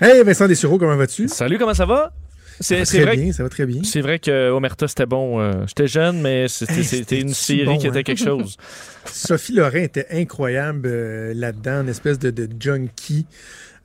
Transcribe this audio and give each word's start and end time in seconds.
Hey 0.00 0.24
Vincent 0.24 0.48
Dessureau, 0.48 0.76
comment 0.76 0.96
vas-tu? 0.96 1.28
Salut, 1.28 1.56
comment 1.56 1.74
ça 1.74 1.86
va? 1.86 2.12
C'est 2.60 2.82
vrai 2.82 3.16
bien, 3.16 3.32
ça 3.32 3.44
va 3.44 3.48
très 3.48 3.64
bien. 3.64 3.82
C'est 3.84 4.00
vrai 4.00 4.18
que 4.18 4.50
Omerta, 4.50 4.88
c'était 4.88 5.06
bon. 5.06 5.40
Euh, 5.40 5.64
j'étais 5.66 5.86
jeune, 5.86 6.20
mais 6.20 6.46
c'était 6.48 7.20
une 7.20 7.34
série 7.34 7.78
qui 7.78 7.86
était 7.86 7.98
hein? 7.98 8.02
quelque 8.02 8.22
chose. 8.22 8.56
Sophie 9.04 9.52
Lorrain 9.52 9.82
était 9.82 10.06
incroyable 10.10 10.86
euh, 10.86 11.32
là-dedans, 11.34 11.82
une 11.82 11.88
espèce 11.88 12.18
de, 12.18 12.30
de 12.30 12.48
junkie. 12.58 13.26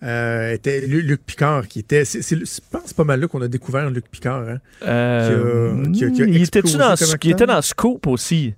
Euh, 0.02 0.54
était 0.54 0.80
Luc 0.82 1.26
Picard 1.26 1.68
qui 1.68 1.80
était. 1.80 2.06
je 2.06 2.60
pense 2.72 2.94
pas 2.94 3.04
mal 3.04 3.20
là 3.20 3.28
qu'on 3.28 3.42
a 3.42 3.50
découvert 3.50 3.90
Luc 3.90 4.10
Picard. 4.10 4.48
Hein, 4.48 4.60
il 5.94 6.42
était 6.44 6.62
dans, 6.62 6.96
il 7.22 7.32
était 7.32 7.46
dans 7.46 7.62
Scoop 7.62 8.08
aussi? 8.08 8.54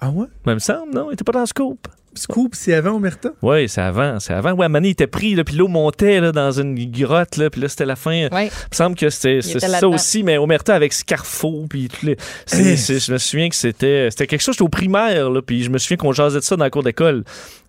Ah 0.00 0.10
ouais? 0.10 0.26
Même 0.46 0.60
semble, 0.60 0.94
non? 0.94 1.10
Il 1.10 1.14
était 1.14 1.24
pas 1.24 1.32
dans 1.32 1.46
Scoop. 1.46 1.88
Scoop, 2.18 2.54
c'est 2.54 2.74
avant 2.74 2.96
Omerta? 2.96 3.30
Oui, 3.42 3.68
c'est 3.68 3.80
avant. 3.80 4.20
C'est 4.20 4.34
avant. 4.34 4.52
Ouais, 4.52 4.68
Mané 4.68 4.90
était 4.90 5.06
pris, 5.06 5.34
là, 5.34 5.44
puis 5.44 5.56
l'eau 5.56 5.68
montait 5.68 6.20
là, 6.20 6.32
dans 6.32 6.50
une 6.50 6.74
grotte, 6.90 7.36
là, 7.36 7.48
puis 7.50 7.60
là, 7.60 7.68
c'était 7.68 7.86
la 7.86 7.96
fin. 7.96 8.12
Il 8.12 8.30
me 8.30 8.48
semble 8.72 8.96
que 8.96 9.08
c'était 9.10 9.40
ça 9.40 9.88
aussi, 9.88 10.22
mais 10.22 10.38
Omerta 10.38 10.74
avec 10.74 10.92
Scarfo, 10.92 11.66
puis 11.68 11.88
les... 12.02 12.16
je 12.50 13.12
me 13.12 13.18
souviens 13.18 13.48
que 13.48 13.56
c'était 13.56 14.10
quelque 14.10 14.40
chose, 14.40 14.54
j'étais 14.54 14.62
au 14.62 14.68
primaire, 14.68 15.30
là, 15.30 15.40
puis 15.42 15.62
je 15.62 15.70
me 15.70 15.78
souviens 15.78 15.96
qu'on 15.96 16.12
jasait 16.12 16.40
de 16.40 16.44
ça 16.44 16.56
dans 16.56 16.64
la 16.64 16.70
cour 16.70 16.82
d'école. 16.82 17.24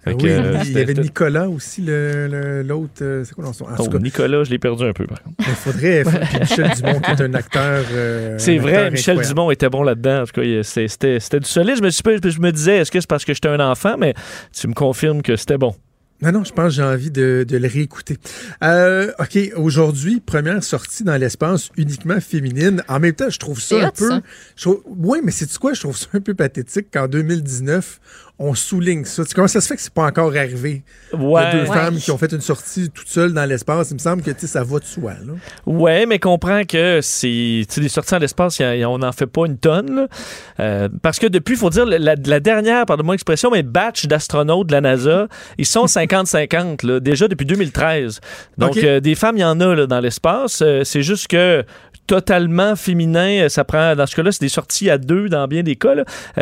Oui, 0.07 0.13
euh, 0.25 0.57
il 0.65 0.71
y 0.71 0.79
avait 0.79 0.93
Nicolas 0.93 1.49
aussi, 1.49 1.81
l'autre. 1.81 3.01
Euh, 3.01 3.23
c'est 3.25 3.35
quoi 3.35 3.51
son 3.53 3.65
oh, 3.77 3.99
Nicolas, 3.99 4.43
je 4.43 4.49
l'ai 4.49 4.59
perdu 4.59 4.85
un 4.85 4.93
peu, 4.93 5.05
par 5.05 5.21
contre. 5.21 5.35
Il 5.39 5.55
faudrait. 5.55 6.03
Michel 6.39 6.71
Dumont, 6.75 6.99
qui 7.01 7.11
est 7.11 7.21
un 7.21 7.33
acteur. 7.33 7.85
Euh, 7.91 8.35
c'est 8.37 8.57
vrai, 8.57 8.91
Michel 8.91 9.19
Dumont 9.21 9.51
était 9.51 9.69
bon 9.69 9.83
là-dedans. 9.83 10.21
En 10.21 10.25
tout 10.25 10.41
cas, 10.41 10.63
c'était 10.63 11.39
du 11.39 11.45
solide. 11.45 11.75
Je 11.77 11.83
me, 11.83 11.89
je 12.29 12.39
me 12.39 12.51
disais, 12.51 12.77
est-ce 12.77 12.91
que 12.91 12.99
c'est 12.99 13.09
parce 13.09 13.25
que 13.25 13.33
j'étais 13.33 13.49
un 13.49 13.59
enfant, 13.59 13.95
mais 13.97 14.13
tu 14.53 14.67
me 14.67 14.73
confirmes 14.73 15.21
que 15.21 15.35
c'était 15.35 15.57
bon. 15.57 15.75
Non, 16.21 16.33
non, 16.33 16.43
je 16.43 16.51
pense 16.51 16.65
que 16.65 16.71
j'ai 16.71 16.83
envie 16.83 17.11
de, 17.11 17.45
le 17.49 17.67
réécouter. 17.67 18.17
Euh, 18.61 19.11
OK, 19.19 19.37
aujourd'hui, 19.55 20.19
première 20.19 20.61
sortie 20.63 21.05
dans 21.05 21.15
l'espace 21.15 21.69
uniquement 21.77 22.19
féminine. 22.19 22.83
En 22.89 22.99
même 22.99 23.13
temps, 23.13 23.29
je 23.29 23.39
trouve 23.39 23.61
ça 23.61 23.87
un 23.87 23.91
peu... 23.91 24.21
oui, 24.97 25.19
mais 25.23 25.31
c'est 25.31 25.57
quoi? 25.57 25.73
Je 25.73 25.79
trouve 25.79 25.95
ça 25.95 26.07
un 26.13 26.19
peu 26.19 26.33
pathétique 26.33 26.87
qu'en 26.91 27.07
2019, 27.07 28.01
on 28.39 28.55
souligne 28.55 29.03
ça. 29.03 29.23
Comment 29.35 29.49
ça 29.49 29.59
se 29.59 29.67
fait 29.67 29.75
que 29.75 29.81
c'est 29.81 29.93
pas 29.93 30.05
encore 30.05 30.33
arrivé? 30.33 30.81
Ouais. 31.11 31.51
deux 31.51 31.65
femmes 31.65 31.97
qui 31.97 32.09
ont 32.09 32.17
fait 32.17 32.31
une 32.31 32.39
sortie 32.39 32.89
toute 32.89 33.09
seule 33.09 33.33
dans 33.33 33.43
l'espace. 33.43 33.91
Il 33.91 33.95
me 33.95 33.99
semble 33.99 34.21
que 34.21 34.47
ça 34.47 34.63
va 34.63 34.79
de 34.79 34.85
soi. 34.85 35.11
Là. 35.25 35.33
Ouais, 35.65 36.05
mais 36.05 36.19
comprends 36.19 36.63
que 36.63 37.01
c'est 37.01 37.65
des 37.75 37.89
sorties 37.89 38.11
dans 38.11 38.19
l'espace, 38.19 38.61
on 38.61 38.99
n'en 38.99 39.11
fait 39.11 39.27
pas 39.27 39.45
une 39.45 39.57
tonne. 39.57 40.07
Euh, 40.61 40.87
parce 41.01 41.19
que 41.19 41.27
depuis, 41.27 41.55
il 41.55 41.57
faut 41.57 41.69
dire, 41.69 41.85
la, 41.85 42.15
dernière, 42.39 42.85
pardon-moi 42.85 43.15
l'expression, 43.15 43.51
mais 43.51 43.61
batch 43.61 44.05
d'astronautes 44.05 44.67
de 44.67 44.71
la 44.71 44.81
NASA, 44.81 45.27
ils 45.57 45.65
sont 45.65 45.85
50-50, 45.85 46.99
déjà 46.99 47.27
depuis 47.27 47.45
2013. 47.45 48.21
Donc, 48.57 48.77
euh, 48.77 49.01
des 49.01 49.15
femmes, 49.15 49.35
il 49.35 49.41
y 49.41 49.45
en 49.45 49.59
a 49.59 49.75
là, 49.75 49.85
dans 49.85 49.99
l'espace. 49.99 50.61
Euh, 50.61 50.83
c'est 50.85 51.03
juste 51.03 51.27
que 51.27 51.65
totalement 52.07 52.75
féminin. 52.75 53.47
Ça 53.49 53.63
prend, 53.63 53.95
dans 53.95 54.07
ce 54.07 54.15
cas-là, 54.15 54.31
c'est 54.31 54.41
des 54.41 54.49
sorties 54.49 54.89
à 54.89 54.97
deux 54.97 55.29
dans 55.29 55.47
bien 55.47 55.61
des 55.61 55.75
cas. 55.75 55.93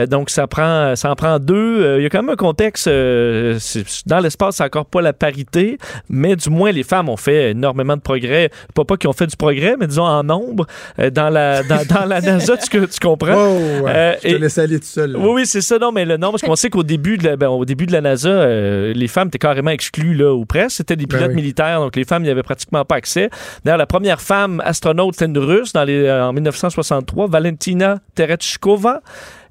donc, 0.10 0.30
ça 0.30 0.48
prend, 0.48 0.96
ça 0.96 1.12
en 1.12 1.16
prend 1.16 1.40
deux 1.40 1.87
euh, 1.87 1.87
il 1.98 2.04
y 2.04 2.06
a 2.06 2.10
quand 2.10 2.22
même 2.22 2.30
un 2.30 2.36
contexte. 2.36 2.88
Euh, 2.88 3.58
dans 4.06 4.20
l'espace, 4.20 4.58
c'est 4.58 4.64
encore 4.64 4.86
pas 4.86 5.02
la 5.02 5.14
parité, 5.14 5.78
mais 6.10 6.36
du 6.36 6.50
moins, 6.50 6.72
les 6.72 6.84
femmes 6.84 7.10
ont 7.10 7.18
fait 7.18 7.52
énormément 7.52 7.96
de 7.96 8.02
progrès. 8.02 8.50
Pas 8.74 8.86
pas 8.86 8.98
qu'ils 8.98 9.10
ont 9.10 9.14
fait 9.14 9.28
du 9.28 9.38
progrès, 9.38 9.76
mais 9.80 9.88
disons 9.88 10.04
en 10.04 10.24
nombre 10.24 10.68
euh, 11.00 11.10
dans, 11.10 11.30
la, 11.30 11.64
dans, 11.64 12.06
la 12.06 12.22
NASA, 12.22 12.58
tu, 12.58 12.70
tu 12.70 13.00
comprends? 13.00 13.58
je 14.24 14.30
te 14.30 14.36
laisse 14.36 14.58
aller 14.58 14.80
tout 14.80 14.86
seul. 14.86 15.16
Oui, 15.18 15.30
oui, 15.34 15.46
c'est 15.46 15.62
ça. 15.62 15.78
Non, 15.78 15.92
mais 15.92 16.06
le 16.06 16.18
nombre, 16.18 16.34
parce 16.34 16.44
qu'on 16.44 16.56
sait 16.56 16.70
qu'au 16.70 16.84
début, 16.84 17.18
de 17.18 17.24
la, 17.24 17.36
ben, 17.38 17.50
au 17.50 17.66
début 17.66 17.86
de 17.86 17.94
la 17.94 18.02
NASA, 18.02 18.46
les 18.94 19.08
femmes 19.08 19.28
étaient 19.28 19.38
carrément 19.38 19.72
exclues, 19.72 20.16
là, 20.16 20.34
ou 20.34 20.46
presque. 20.46 20.78
C'était 20.78 20.96
des 20.96 21.06
ben 21.06 21.18
pilotes 21.18 21.36
militaires, 21.36 21.80
donc 21.80 21.96
les 21.96 22.06
femmes 22.06 22.24
n'y 22.24 22.30
avaient 22.30 22.44
pratiquement 22.44 22.84
pas 22.86 22.96
accès. 22.96 23.30
D'ailleurs, 23.64 23.78
la 23.78 23.86
première 23.86 24.22
femme 24.22 24.62
astronaute, 24.66 25.14
c'était 25.14 25.26
une 25.26 25.38
russe 25.38 25.74
dans 25.74 25.84
les, 25.84 26.10
en 26.12 26.34
1963, 26.34 27.28
Valentina 27.28 28.00
Tereshkova. 28.16 29.02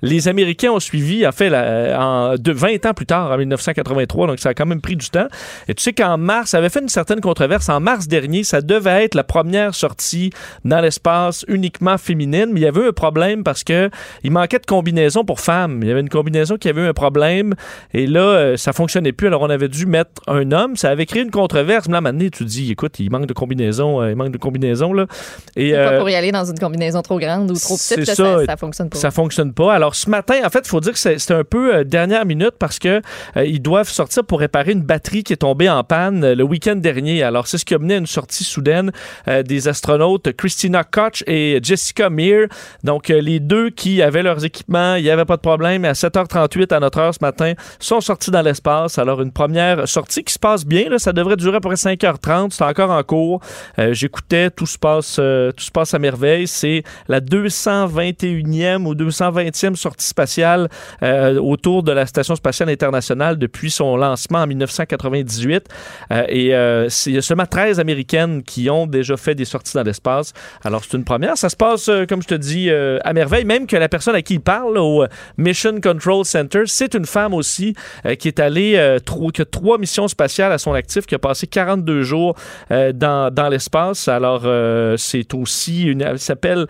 Les 0.02 0.28
Américains 0.28 0.70
ont 0.70 0.80
suivi, 0.80 1.26
en 1.26 1.32
fait, 1.32 1.52
en, 1.54 2.34
de 2.36 2.52
20 2.52 2.86
ans 2.86 2.94
plus 2.94 3.06
tard, 3.06 3.30
en 3.30 3.38
1983, 3.38 4.26
donc 4.26 4.38
ça 4.38 4.50
a 4.50 4.54
quand 4.54 4.66
même 4.66 4.80
pris 4.80 4.96
du 4.96 5.10
temps. 5.10 5.28
Et 5.68 5.74
tu 5.74 5.82
sais 5.82 5.92
qu'en 5.92 6.18
mars, 6.18 6.50
ça 6.50 6.58
avait 6.58 6.68
fait 6.68 6.80
une 6.80 6.88
certaine 6.88 7.20
controverse. 7.20 7.68
En 7.68 7.80
mars 7.80 8.08
dernier, 8.08 8.44
ça 8.44 8.60
devait 8.60 9.04
être 9.04 9.14
la 9.14 9.24
première 9.24 9.74
sortie 9.74 10.30
dans 10.64 10.80
l'espace 10.80 11.44
uniquement 11.48 11.98
féminine, 11.98 12.46
mais 12.52 12.60
il 12.60 12.64
y 12.64 12.66
avait 12.66 12.86
un 12.86 12.92
problème 12.92 13.44
parce 13.44 13.64
que 13.64 13.90
il 14.22 14.30
manquait 14.30 14.58
de 14.58 14.66
combinaison 14.66 15.24
pour 15.24 15.40
femmes. 15.40 15.80
Il 15.82 15.88
y 15.88 15.90
avait 15.90 16.00
une 16.00 16.08
combinaison 16.08 16.56
qui 16.56 16.68
avait 16.68 16.86
un 16.86 16.92
problème 16.92 17.54
et 17.92 18.06
là, 18.06 18.20
euh, 18.20 18.56
ça 18.56 18.72
fonctionnait 18.72 19.12
plus. 19.12 19.26
Alors, 19.28 19.42
on 19.42 19.50
avait 19.50 19.68
dû 19.68 19.86
mettre 19.86 20.22
un 20.26 20.52
homme. 20.52 20.76
Ça 20.76 20.90
avait 20.90 21.06
créé 21.06 21.22
une 21.22 21.30
controverse. 21.30 21.86
Mais 21.88 21.94
là, 21.94 22.00
maintenant, 22.00 22.26
tu 22.30 22.44
dis, 22.44 22.72
écoute, 22.72 22.98
il 22.98 23.10
manque 23.10 23.26
de 23.26 23.32
combinaison, 23.32 24.02
euh, 24.02 24.10
il 24.10 24.16
manque 24.16 24.32
de 24.32 24.38
combinaison, 24.38 24.92
là. 24.92 25.06
Et, 25.56 25.72
pas 25.72 25.78
euh, 25.78 25.98
pour 25.98 26.10
y 26.10 26.14
aller 26.14 26.32
dans 26.32 26.44
une 26.44 26.58
combinaison 26.58 27.02
trop 27.02 27.18
grande 27.18 27.50
ou 27.50 27.54
trop 27.54 27.76
petite, 27.76 28.04
ça, 28.04 28.14
ça, 28.14 28.46
ça, 28.46 28.56
fonctionne 28.56 28.90
pas. 28.90 28.98
Ça 28.98 29.10
fonctionne 29.10 29.52
pas. 29.52 29.74
Alors, 29.74 29.85
ce 29.94 30.10
matin, 30.10 30.40
en 30.44 30.50
fait, 30.50 30.60
il 30.64 30.68
faut 30.68 30.80
dire 30.80 30.92
que 30.92 30.98
c'est 30.98 31.30
un 31.30 31.44
peu 31.44 31.76
euh, 31.76 31.84
dernière 31.84 32.24
minute 32.26 32.54
parce 32.58 32.78
que 32.78 33.00
euh, 33.36 33.44
ils 33.44 33.60
doivent 33.60 33.88
sortir 33.88 34.24
pour 34.24 34.40
réparer 34.40 34.72
une 34.72 34.82
batterie 34.82 35.22
qui 35.22 35.32
est 35.32 35.38
tombée 35.38 35.68
en 35.68 35.84
panne 35.84 36.24
euh, 36.24 36.34
le 36.34 36.44
week-end 36.44 36.76
dernier. 36.76 37.22
Alors, 37.22 37.46
c'est 37.46 37.58
ce 37.58 37.64
qui 37.64 37.74
a 37.74 37.78
mené 37.78 37.94
à 37.94 37.98
une 37.98 38.06
sortie 38.06 38.44
soudaine 38.44 38.92
des 39.44 39.68
astronautes 39.68 40.32
Christina 40.32 40.84
Koch 40.84 41.22
et 41.26 41.58
Jessica 41.62 42.10
Meir. 42.10 42.48
Donc, 42.84 43.08
les 43.08 43.40
deux 43.40 43.70
qui 43.70 44.02
avaient 44.02 44.22
leurs 44.22 44.44
équipements, 44.44 44.94
il 44.96 45.02
n'y 45.02 45.10
avait 45.10 45.24
pas 45.24 45.36
de 45.36 45.42
problème. 45.42 45.84
À 45.84 45.92
7h38 45.92 46.74
à 46.74 46.80
notre 46.80 46.98
heure 46.98 47.14
ce 47.14 47.18
matin, 47.20 47.54
sont 47.78 48.00
sortis 48.00 48.30
dans 48.30 48.42
l'espace. 48.42 48.98
Alors, 48.98 49.20
une 49.22 49.32
première 49.32 49.88
sortie 49.88 50.24
qui 50.24 50.32
se 50.32 50.38
passe 50.38 50.64
bien. 50.64 50.98
Ça 50.98 51.12
devrait 51.12 51.36
durer 51.36 51.56
à 51.56 51.60
peu 51.60 51.68
près 51.68 51.76
5h30. 51.76 52.50
C'est 52.50 52.64
encore 52.64 52.90
en 52.90 53.02
cours. 53.02 53.40
J'écoutais, 53.78 54.50
tout 54.50 54.66
se 54.66 54.78
passe, 54.78 55.16
tout 55.16 55.64
se 55.64 55.70
passe 55.70 55.94
à 55.94 55.98
merveille. 55.98 56.46
C'est 56.46 56.82
la 57.08 57.20
221e 57.20 58.84
ou 58.84 58.94
220e 58.94 59.75
sortie 59.76 60.06
spatiale 60.06 60.68
euh, 61.02 61.38
autour 61.38 61.82
de 61.82 61.92
la 61.92 62.06
Station 62.06 62.34
spatiale 62.34 62.70
internationale 62.70 63.38
depuis 63.38 63.70
son 63.70 63.96
lancement 63.96 64.40
en 64.40 64.46
1998. 64.46 65.68
Euh, 66.10 66.24
et 66.28 66.54
euh, 66.54 66.88
il 67.06 67.12
y 67.12 67.18
a 67.18 67.22
seulement 67.22 67.46
13 67.46 67.80
Américaines 67.80 68.42
qui 68.42 68.70
ont 68.70 68.86
déjà 68.86 69.16
fait 69.16 69.34
des 69.34 69.44
sorties 69.44 69.74
dans 69.74 69.82
l'espace. 69.82 70.32
Alors, 70.64 70.82
c'est 70.84 70.96
une 70.96 71.04
première. 71.04 71.36
Ça 71.36 71.48
se 71.48 71.56
passe, 71.56 71.90
comme 72.08 72.22
je 72.22 72.28
te 72.28 72.34
dis, 72.34 72.70
à 72.70 73.12
merveille. 73.12 73.44
Même 73.44 73.66
que 73.66 73.76
la 73.76 73.88
personne 73.88 74.14
à 74.14 74.22
qui 74.22 74.34
il 74.34 74.40
parle 74.40 74.76
au 74.78 75.04
Mission 75.38 75.80
Control 75.80 76.24
Center, 76.24 76.62
c'est 76.66 76.94
une 76.94 77.06
femme 77.06 77.32
aussi 77.32 77.74
qui 78.18 78.28
est 78.28 78.40
allée, 78.40 78.98
qui 79.32 79.42
a 79.42 79.44
trois 79.44 79.78
missions 79.78 80.08
spatiales 80.08 80.52
à 80.52 80.58
son 80.58 80.74
actif, 80.74 81.06
qui 81.06 81.14
a 81.14 81.18
passé 81.18 81.46
42 81.46 82.02
jours 82.02 82.36
dans, 82.70 83.32
dans 83.32 83.48
l'espace. 83.48 84.08
Alors, 84.08 84.42
c'est 84.98 85.32
aussi 85.34 85.84
une. 85.84 86.02
Elle 86.02 86.18
s'appelle 86.18 86.66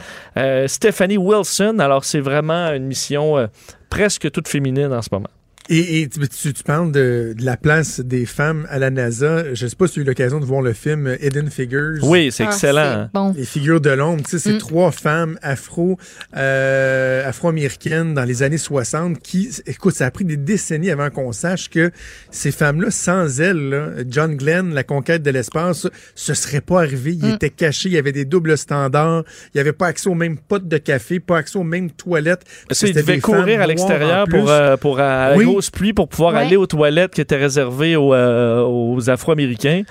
Stephanie 0.66 1.18
Wilson. 1.18 1.78
Alors, 1.78 2.04
c'est 2.04 2.20
vraiment 2.20 2.72
une 2.72 2.84
mission 2.84 2.95
euh, 3.38 3.46
presque 3.90 4.30
toute 4.30 4.48
féminine 4.48 4.92
en 4.92 5.02
ce 5.02 5.08
moment. 5.12 5.30
Et, 5.69 6.09
tu, 6.09 6.53
parles 6.65 6.93
de, 6.93 7.34
la 7.41 7.56
place 7.56 8.00
des 8.00 8.27
femmes 8.27 8.66
à 8.71 8.78
la 8.78 8.91
NASA. 8.91 9.54
Je 9.54 9.66
sais 9.66 9.77
pas 9.77 9.87
si 9.87 9.94
tu 9.94 10.00
as 10.00 10.03
eu 10.03 10.06
l'occasion 10.06 10.41
de 10.41 10.44
voir 10.44 10.62
le 10.62 10.72
film 10.72 11.16
Hidden 11.21 11.51
Figures. 11.51 11.98
Oui, 12.03 12.30
c'est 12.30 12.45
ah, 12.45 12.47
excellent. 12.47 13.33
Les 13.36 13.45
figures 13.45 13.80
de 13.80 13.91
l'ombre. 13.91 14.22
Tu 14.24 14.33
sais, 14.33 14.39
c'est 14.39 14.54
mm. 14.54 14.59
trois 14.59 14.92
femmes 14.92 15.39
afro, 15.42 15.98
euh, 16.36 17.28
afro-américaines 17.28 18.15
dans 18.15 18.24
les 18.24 18.42
années 18.42 18.59
60 18.59 19.18
qui, 19.18 19.51
écoute, 19.66 19.95
ça 19.95 20.07
a 20.07 20.10
pris 20.10 20.24
des 20.24 20.36
décennies 20.36 20.91
avant 20.91 21.10
qu'on 21.10 21.33
sache 21.33 21.69
que 21.69 21.91
ces 22.30 22.53
femmes-là, 22.53 22.91
sans 22.91 23.41
elles, 23.41 24.07
John 24.09 24.36
Glenn, 24.36 24.72
la 24.72 24.84
conquête 24.84 25.22
de 25.22 25.30
l'espace, 25.30 25.89
ce 26.15 26.34
serait 26.34 26.60
pas 26.60 26.80
arrivé. 26.80 27.12
Il 27.12 27.27
mm. 27.27 27.34
était 27.34 27.51
caché, 27.51 27.89
il 27.89 27.95
y 27.95 27.98
avait 27.98 28.12
des 28.12 28.24
doubles 28.24 28.57
standards, 28.57 29.24
il 29.47 29.57
n'y 29.57 29.60
avait 29.60 29.72
pas 29.72 29.89
accès 29.89 30.09
aux 30.09 30.15
mêmes 30.15 30.39
potes 30.39 30.69
de 30.69 30.78
café, 30.78 31.19
pas 31.19 31.39
accès 31.39 31.59
aux 31.59 31.65
mêmes 31.65 31.91
toilettes. 31.91 32.45
il 32.83 32.92
devait 32.92 33.19
courir 33.19 33.60
à 33.60 33.66
l'extérieur 33.66 34.27
pour, 34.28 34.51
euh, 34.51 34.77
pour 34.77 35.01
euh, 35.01 35.34
pluie 35.70 35.92
pour 35.92 36.08
pouvoir 36.08 36.34
aller 36.34 36.56
aux 36.56 36.66
toilettes 36.66 37.12
qui 37.12 37.20
étaient 37.20 37.36
réservées 37.36 37.97
aux, 37.97 38.14
euh, 38.14 39.00
Afro-Américains. 39.06 39.82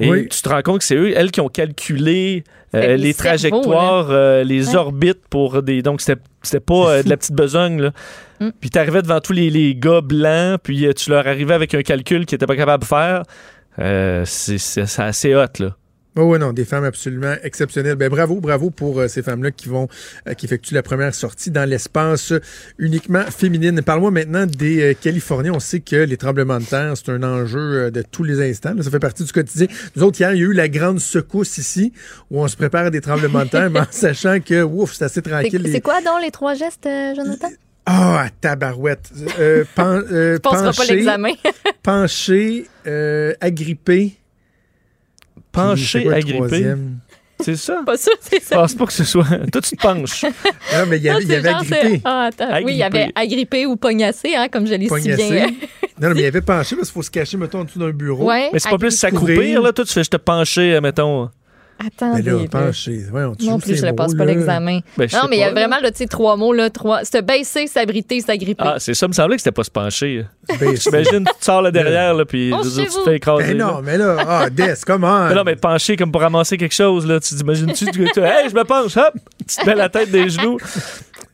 Et 0.00 0.28
tu 0.28 0.42
te 0.42 0.48
rends 0.48 0.62
compte 0.62 0.78
que 0.78 0.84
c'est 0.84 0.96
eux, 0.96 1.12
elles, 1.16 1.30
qui 1.30 1.40
ont 1.40 1.48
calculé 1.48 2.44
euh, 2.74 2.96
les 2.96 3.14
trajectoires, 3.14 4.08
euh, 4.10 4.44
les 4.44 4.74
orbites 4.74 5.26
pour 5.30 5.62
des. 5.62 5.82
Donc, 5.82 6.00
c'était 6.00 6.60
pas 6.60 7.02
de 7.02 7.08
la 7.08 7.16
petite 7.16 7.34
besogne, 7.34 7.80
là. 7.80 7.90
Mm. 8.40 8.48
Puis 8.60 8.70
tu 8.70 8.78
arrivais 8.78 9.02
devant 9.02 9.20
tous 9.20 9.32
les, 9.32 9.48
les, 9.48 9.76
gars 9.76 10.00
blancs, 10.00 10.58
puis 10.62 10.86
tu 10.94 11.10
leur 11.10 11.26
arrivais 11.26 11.54
avec 11.54 11.72
un 11.74 11.82
calcul 11.82 12.26
qu'ils 12.26 12.34
n'étaient 12.34 12.46
pas 12.46 12.56
capables 12.56 12.82
de 12.82 12.88
faire. 12.88 13.22
c'est 14.26 15.00
assez 15.00 15.34
hot, 15.34 15.60
là. 15.60 15.76
Oh 16.16 16.22
oui, 16.22 16.38
non, 16.38 16.52
des 16.52 16.64
femmes 16.64 16.84
absolument 16.84 17.34
exceptionnelles. 17.42 17.96
Ben, 17.96 18.08
bravo, 18.08 18.38
bravo 18.40 18.70
pour 18.70 19.00
euh, 19.00 19.08
ces 19.08 19.20
femmes-là 19.20 19.50
qui 19.50 19.68
vont, 19.68 19.88
euh, 20.28 20.34
qui 20.34 20.46
effectuent 20.46 20.74
la 20.74 20.84
première 20.84 21.12
sortie 21.12 21.50
dans 21.50 21.68
l'espace 21.68 22.32
uniquement 22.78 23.24
féminine. 23.24 23.82
Parle-moi 23.82 24.12
maintenant 24.12 24.46
des 24.46 24.80
euh, 24.80 24.94
Californiens. 24.94 25.54
On 25.54 25.60
sait 25.60 25.80
que 25.80 25.96
les 25.96 26.16
tremblements 26.16 26.60
de 26.60 26.66
terre, 26.66 26.92
c'est 26.96 27.10
un 27.10 27.24
enjeu 27.24 27.90
de 27.90 28.02
tous 28.02 28.22
les 28.22 28.48
instants. 28.48 28.74
ça 28.80 28.90
fait 28.90 29.00
partie 29.00 29.24
du 29.24 29.32
quotidien. 29.32 29.66
Nous 29.96 30.04
autres, 30.04 30.20
hier, 30.20 30.32
il 30.34 30.38
y 30.38 30.42
a 30.42 30.44
eu 30.44 30.52
la 30.52 30.68
grande 30.68 31.00
secousse 31.00 31.58
ici, 31.58 31.92
où 32.30 32.40
on 32.40 32.46
se 32.46 32.56
prépare 32.56 32.86
à 32.86 32.90
des 32.90 33.00
tremblements 33.00 33.44
de 33.44 33.50
terre, 33.50 33.70
mais 33.70 33.80
en 33.80 33.86
sachant 33.90 34.38
que, 34.38 34.62
ouf, 34.62 34.94
c'est 34.94 35.06
assez 35.06 35.22
tranquille. 35.22 35.68
C'est 35.72 35.80
quoi 35.80 36.00
donc 36.00 36.22
les 36.22 36.30
trois 36.30 36.54
gestes, 36.54 36.88
Jonathan? 37.16 37.48
Ah, 37.86 38.28
tabarouette. 38.40 39.10
Euh, 39.40 39.64
pen, 39.74 40.38
pencher, 40.40 40.76
pas 40.76 40.84
l'examen. 40.94 41.32
pencher, 41.82 42.68
agripper 43.40 44.16
penché, 45.54 46.12
agrippé. 46.12 46.74
C'est 47.40 47.56
ça? 47.56 47.80
Pas 47.84 47.96
ça, 47.96 48.12
c'est 48.20 48.42
ça. 48.42 48.54
Je 48.56 48.60
pense 48.60 48.74
pas 48.74 48.86
que 48.86 48.92
ce 48.92 49.04
soit. 49.04 49.26
Toi, 49.52 49.60
tu 49.60 49.76
te 49.76 49.82
penches. 49.82 50.22
non, 50.72 50.86
mais 50.88 50.98
il 50.98 51.02
y 51.02 51.08
avait, 51.08 51.22
il 51.22 51.28
y 51.28 51.34
avait 51.34 51.48
agrippé. 51.48 52.00
Ah, 52.04 52.30
Oui, 52.64 52.72
il 52.72 52.76
y 52.76 52.82
avait 52.82 53.10
agrippé 53.14 53.66
ou 53.66 53.76
pognassé, 53.76 54.34
hein, 54.36 54.46
comme 54.50 54.66
je 54.66 54.74
l'ai 54.74 54.88
si 54.88 55.14
bien. 55.14 55.46
non, 56.00 56.10
mais 56.10 56.20
il 56.20 56.22
y 56.22 56.26
avait 56.26 56.40
penché 56.40 56.76
parce 56.76 56.88
qu'il 56.88 56.94
faut 56.94 57.02
se 57.02 57.10
cacher, 57.10 57.36
mettons, 57.36 57.60
en 57.60 57.64
dessous 57.64 57.80
d'un 57.80 57.90
bureau. 57.90 58.24
Ouais, 58.28 58.50
mais 58.52 58.58
c'est 58.58 58.70
pas 58.70 58.78
plus 58.78 58.92
s'accroupir, 58.92 59.62
là. 59.62 59.72
Toi, 59.72 59.84
tu 59.84 59.92
fais, 59.92 60.04
je 60.04 60.10
te 60.10 60.16
pencher, 60.16 60.80
mettons. 60.80 61.28
Attends, 61.86 62.14
mais 62.14 62.22
là, 62.22 62.38
penché. 62.50 63.02
Ouais, 63.12 63.24
on 63.24 63.34
non 63.44 63.58
plus, 63.58 63.76
je 63.76 63.86
ne 63.86 63.92
passe 63.92 64.14
pas 64.14 64.24
l'examen. 64.24 64.80
Ben, 64.96 65.08
non, 65.12 65.28
mais 65.28 65.36
il 65.36 65.40
y 65.40 65.44
a 65.44 65.50
vraiment 65.50 65.78
là, 65.80 65.90
trois 66.08 66.36
mots, 66.36 66.52
là, 66.52 66.70
trois. 66.70 67.04
Se 67.04 67.20
baisser, 67.20 67.66
s'abriter, 67.66 68.20
s'agripper. 68.20 68.64
Ah, 68.66 68.76
c'est 68.78 68.94
ça, 68.94 69.06
il 69.06 69.10
me 69.10 69.14
semblait 69.14 69.36
que 69.36 69.42
c'était 69.42 69.52
pas 69.52 69.64
se 69.64 69.70
pencher. 69.70 70.24
J'imagine, 70.48 71.24
tu 71.24 71.32
sors 71.40 71.62
là 71.62 71.70
derrière, 71.70 72.14
là, 72.14 72.24
puis 72.24 72.52
tu 72.62 72.84
te 72.84 73.00
fais 73.04 73.16
écraser. 73.16 73.48
Mais 73.48 73.54
non, 73.54 73.82
mais 73.82 73.98
là, 73.98 74.16
ah, 74.26 74.50
Des, 74.54 74.74
comment? 74.86 75.28
Mais 75.28 75.34
non, 75.34 75.44
mais 75.44 75.56
pencher 75.56 75.96
comme 75.96 76.12
pour 76.12 76.20
ramasser 76.20 76.56
quelque 76.56 76.74
chose, 76.74 77.06
là. 77.06 77.20
Tu 77.20 77.34
t'imagines-tu, 77.34 77.86
tu, 77.86 78.20
hey, 78.20 78.48
je 78.48 78.54
me 78.54 78.64
penche, 78.64 78.96
hop, 78.96 79.14
tu 79.46 79.56
te 79.56 79.66
mets 79.66 79.74
la 79.74 79.88
tête 79.88 80.10
des 80.10 80.28
genoux. 80.28 80.58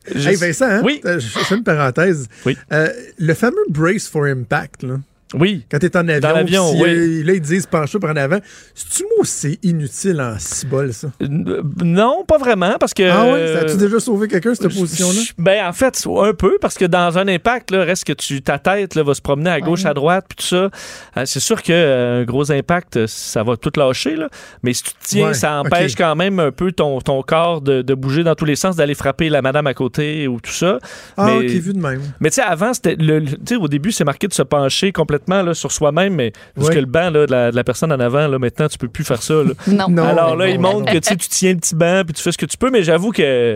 Hey 0.07 0.35
Vincent, 0.35 0.65
hein? 0.65 0.81
oui. 0.83 0.99
Euh, 1.05 1.19
je 1.19 1.27
fais 1.27 1.55
une 1.55 1.63
parenthèse. 1.63 2.27
Oui. 2.45 2.57
Euh, 2.73 2.89
le 3.19 3.33
fameux 3.35 3.65
brace 3.69 4.07
for 4.07 4.25
impact, 4.25 4.83
là. 4.83 4.95
Oui. 5.33 5.65
Quand 5.71 5.79
tu 5.79 5.85
es 5.85 5.97
en 5.97 6.07
avion, 6.07 6.19
Dans 6.19 6.35
l'avion, 6.35 6.67
si, 6.71 6.81
oui. 6.83 6.89
euh, 6.89 7.23
là, 7.23 7.33
ils 7.33 7.41
disent 7.41 7.65
penche 7.65 7.97
par 7.97 8.11
en 8.11 8.15
avant. 8.15 8.39
C'est-tu 8.75 9.03
moi 9.15 9.25
c'est 9.25 9.59
inutile 9.63 10.19
en 10.21 10.37
cibole, 10.37 10.93
ça? 10.93 11.09
Euh, 11.21 11.61
non, 11.83 12.23
pas 12.27 12.37
vraiment, 12.37 12.75
parce 12.79 12.93
que. 12.93 13.03
Ah 13.09 13.25
oui? 13.33 13.39
Ça 13.53 13.59
a-tu 13.61 13.77
déjà 13.77 13.99
sauvé 13.99 14.27
quelqu'un, 14.27 14.53
cette 14.55 14.73
position-là? 14.73 15.21
Ben, 15.37 15.65
en 15.67 15.73
fait, 15.73 16.03
un 16.07 16.33
peu, 16.33 16.57
parce 16.59 16.75
que 16.77 16.85
dans 16.85 17.17
un 17.17 17.27
impact, 17.27 17.71
là, 17.71 17.83
reste 17.83 18.03
que 18.03 18.13
tu, 18.13 18.41
ta 18.41 18.59
tête 18.59 18.95
là, 18.95 19.03
va 19.03 19.13
se 19.13 19.21
promener 19.21 19.49
à 19.49 19.59
gauche, 19.61 19.85
à 19.85 19.93
droite, 19.93 20.25
puis 20.29 20.37
tout 20.37 20.45
ça. 20.45 20.69
Euh, 21.17 21.25
c'est 21.25 21.39
sûr 21.39 21.61
qu'un 21.61 22.23
gros 22.23 22.51
impact, 22.51 23.07
ça 23.07 23.43
va 23.43 23.55
tout 23.57 23.71
lâcher, 23.77 24.15
là. 24.15 24.29
Mais 24.63 24.73
si 24.73 24.83
tu 24.83 24.91
te 24.91 24.97
tiens, 25.03 25.27
Ouais, 25.27 25.33
ça 25.35 25.59
empêche 25.59 25.95
quand 25.95 26.15
même 26.15 26.39
un 26.39 26.51
peu 26.51 26.71
ton, 26.71 26.99
ton 26.99 27.21
corps 27.21 27.61
de, 27.61 27.81
de 27.83 27.93
bouger 27.93 28.23
dans 28.23 28.35
tous 28.35 28.45
les 28.45 28.55
sens, 28.55 28.75
d'aller 28.75 28.95
frapper 28.95 29.29
la 29.29 29.41
madame 29.41 29.67
à 29.67 29.73
côté 29.73 30.27
ou 30.27 30.39
tout 30.41 30.51
ça. 30.51 30.79
Ah, 31.15 31.27
mais, 31.27 31.37
ok, 31.37 31.61
vu 31.61 31.73
de 31.73 31.79
même. 31.79 32.01
mais 32.19 32.29
tu 32.29 32.35
sais, 32.35 32.41
avant, 32.41 32.73
c'était 32.73 32.97
tu 32.97 33.05
sais, 33.45 33.55
au 33.55 33.67
début, 33.67 33.91
c'est 33.91 34.03
marqué 34.03 34.27
de 34.27 34.33
se 34.33 34.41
pencher 34.41 34.91
complètement 34.91 35.20
là, 35.27 35.53
sur 35.53 35.71
soi-même, 35.71 36.15
mais 36.15 36.31
parce 36.55 36.69
que 36.69 36.79
le 36.79 36.85
banc 36.85 37.09
là, 37.09 37.25
de, 37.25 37.31
la, 37.31 37.51
de 37.51 37.55
la 37.55 37.63
personne 37.63 37.91
en 37.91 37.99
avant, 37.99 38.27
là, 38.27 38.39
maintenant, 38.39 38.67
tu 38.67 38.77
peux 38.77 38.87
plus 38.87 39.03
faire 39.03 39.21
ça. 39.21 39.33
là. 39.35 39.51
Non. 39.67 39.87
Non. 39.89 40.03
Alors 40.03 40.35
là, 40.35 40.47
il 40.49 40.59
montre 40.59 40.91
que 40.91 40.97
tu 40.97 41.15
tiens 41.29 41.51
le 41.51 41.57
petit 41.57 41.75
banc 41.75 42.03
puis 42.05 42.13
tu 42.13 42.21
fais 42.21 42.31
ce 42.31 42.37
que 42.37 42.45
tu 42.45 42.57
peux, 42.57 42.69
mais 42.71 42.83
j'avoue 42.83 43.11
que 43.11 43.53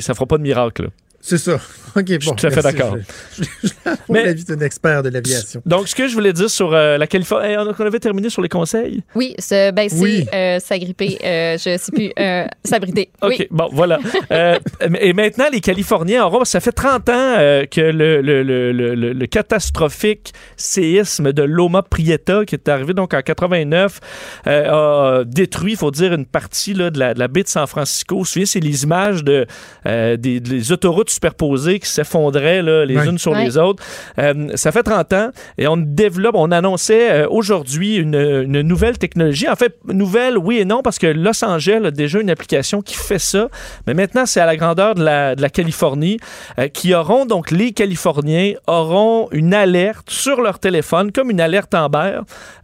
ça 0.00 0.14
fera 0.14 0.26
pas 0.26 0.38
de 0.38 0.42
miracle. 0.42 0.88
C'est 1.28 1.38
ça. 1.38 1.54
OK, 1.96 2.04
bon. 2.04 2.20
suis 2.20 2.30
tout 2.36 2.46
à 2.46 2.50
fait 2.50 2.62
d'accord. 2.62 2.96
Je, 3.36 3.42
je, 3.42 3.48
je, 3.64 3.68
Mais- 4.10 4.24
l'avis 4.26 4.44
d'un 4.44 4.60
expert 4.60 5.02
de 5.02 5.08
l'aviation. 5.08 5.60
Donc, 5.66 5.88
ce 5.88 5.94
que 5.94 6.06
je 6.06 6.14
voulais 6.14 6.32
dire 6.32 6.48
sur 6.50 6.72
euh, 6.72 6.98
la 6.98 7.06
Californie, 7.06 7.48
Hey, 7.48 7.56
on 7.58 7.68
avait 7.84 7.98
terminé 7.98 8.28
sur 8.30 8.42
les 8.42 8.48
conseils? 8.48 9.02
Oui, 9.14 9.34
se 9.38 9.70
baisser, 9.72 9.96
Oui. 10.00 10.26
euh, 10.32 10.60
s'agripper, 10.60 11.18
euh, 11.24 11.56
je 11.58 11.76
sais 11.78 11.92
plus, 11.92 12.12
euh, 12.18 12.44
s'abriter. 12.64 13.10
OK, 13.22 13.34
Oui. 13.38 13.46
bon, 13.50 13.68
voilà. 13.72 13.98
Euh, 14.30 14.58
et 15.00 15.12
maintenant, 15.14 15.46
les 15.50 15.60
Californiens 15.60 16.24
auront, 16.26 16.44
ça 16.44 16.60
fait 16.60 16.70
30 16.72 17.08
ans 17.08 17.12
euh, 17.16 17.64
que 17.66 17.80
le, 17.80 18.20
le, 18.20 18.42
le, 18.44 18.70
le, 18.72 18.94
le- 18.94 19.12
le 19.12 19.26
catastrophique 19.26 20.32
séisme 20.56 21.32
de 21.32 21.42
Loma 21.42 21.82
Prieta, 21.82 22.44
qui 22.44 22.54
est 22.54 22.68
arrivé 22.68 22.92
donc 22.94 23.14
en 23.14 23.22
89, 23.22 24.00
euh, 24.46 25.20
a 25.20 25.24
détruit, 25.24 25.72
il 25.72 25.78
faut 25.78 25.90
dire, 25.90 26.12
une 26.12 26.26
partie 26.26 26.74
là, 26.74 26.90
de, 26.90 26.98
la, 26.98 27.14
de 27.14 27.18
la 27.18 27.28
baie 27.28 27.42
de 27.42 27.48
San 27.48 27.66
Francisco. 27.66 28.16
Vous 28.16 28.20
vous 28.20 28.24
souvenez, 28.26 28.46
c'est 28.46 28.60
les 28.60 28.84
images 28.84 29.24
de, 29.24 29.46
euh, 29.86 30.16
des, 30.16 30.40
des 30.40 30.72
autoroutes 30.72 31.10
superposées 31.16 31.78
qui 31.80 31.88
s'effondraient 31.88 32.62
les 32.62 32.96
Ouais. 32.96 33.06
unes 33.08 33.18
sur 33.18 33.32
Ouais. 33.32 33.44
les 33.44 33.58
autres. 33.58 33.82
Euh, 34.18 34.48
ça 34.54 34.70
fait 34.72 34.82
30 34.82 35.12
ans 35.12 35.30
et 35.58 35.66
on 35.66 35.76
développe, 35.76 36.34
on 36.36 36.50
annonçait 36.50 37.10
euh, 37.10 37.26
aujourd'hui 37.28 37.96
une, 37.96 38.14
une 38.14 38.60
nouvelle 38.62 38.98
technologie. 38.98 39.48
En 39.48 39.56
fait, 39.56 39.76
nouvelle, 39.86 40.38
oui 40.38 40.58
et 40.58 40.64
non, 40.64 40.82
parce 40.82 40.98
que 40.98 41.06
Los 41.06 41.44
Angeles 41.44 41.80
a 41.84 41.90
déjà 41.90 42.20
une 42.20 42.30
application 42.30 42.82
qui 42.82 42.94
fait 42.94 43.18
ça. 43.18 43.48
Mais 43.86 43.94
maintenant, 43.94 44.26
c'est 44.26 44.40
à 44.40 44.46
la 44.46 44.56
grandeur 44.56 44.94
de 44.94 45.02
la, 45.02 45.34
de 45.34 45.42
la 45.42 45.48
Californie, 45.50 46.18
euh, 46.58 46.68
qui 46.68 46.94
auront, 46.94 47.26
donc 47.26 47.50
les 47.50 47.72
Californiens 47.72 48.52
auront 48.66 49.28
une 49.32 49.54
alerte 49.54 50.10
sur 50.10 50.40
leur 50.40 50.58
téléphone, 50.58 51.12
comme 51.12 51.30
une 51.30 51.40
alerte 51.40 51.74
Amber, 51.74 52.20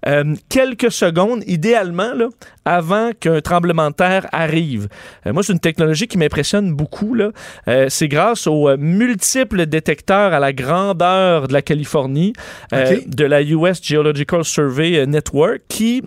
euh, 0.07 0.35
quelques 0.49 0.91
secondes, 0.93 1.43
idéalement, 1.47 2.13
là, 2.15 2.27
avant 2.65 3.11
qu'un 3.19 3.41
tremblement 3.41 3.91
de 3.91 3.95
terre 3.95 4.27
arrive. 4.33 4.89
Euh, 5.27 5.33
moi, 5.33 5.43
c'est 5.43 5.53
une 5.53 5.59
technologie 5.61 6.07
qui 6.07 6.19
m'impressionne 6.19 6.73
beaucoup. 6.75 7.15
Là. 7.15 7.31
Euh, 7.69 7.87
c'est 7.89 8.09
grâce 8.09 8.42
aux 8.47 8.69
euh, 8.69 8.77
multiples 8.79 9.67
détecteurs 9.67 10.33
à 10.33 10.41
la 10.41 10.53
grandeur 10.53 11.49
de 11.49 11.53
la 11.53 11.62
Californie, 11.62 12.33
euh, 12.73 12.99
de 13.06 13.25
la 13.25 13.43
US 13.43 13.83
Geological 13.83 14.44
Survey 14.44 14.99
euh, 14.99 15.06
Network, 15.06 15.62
qui 15.69 16.03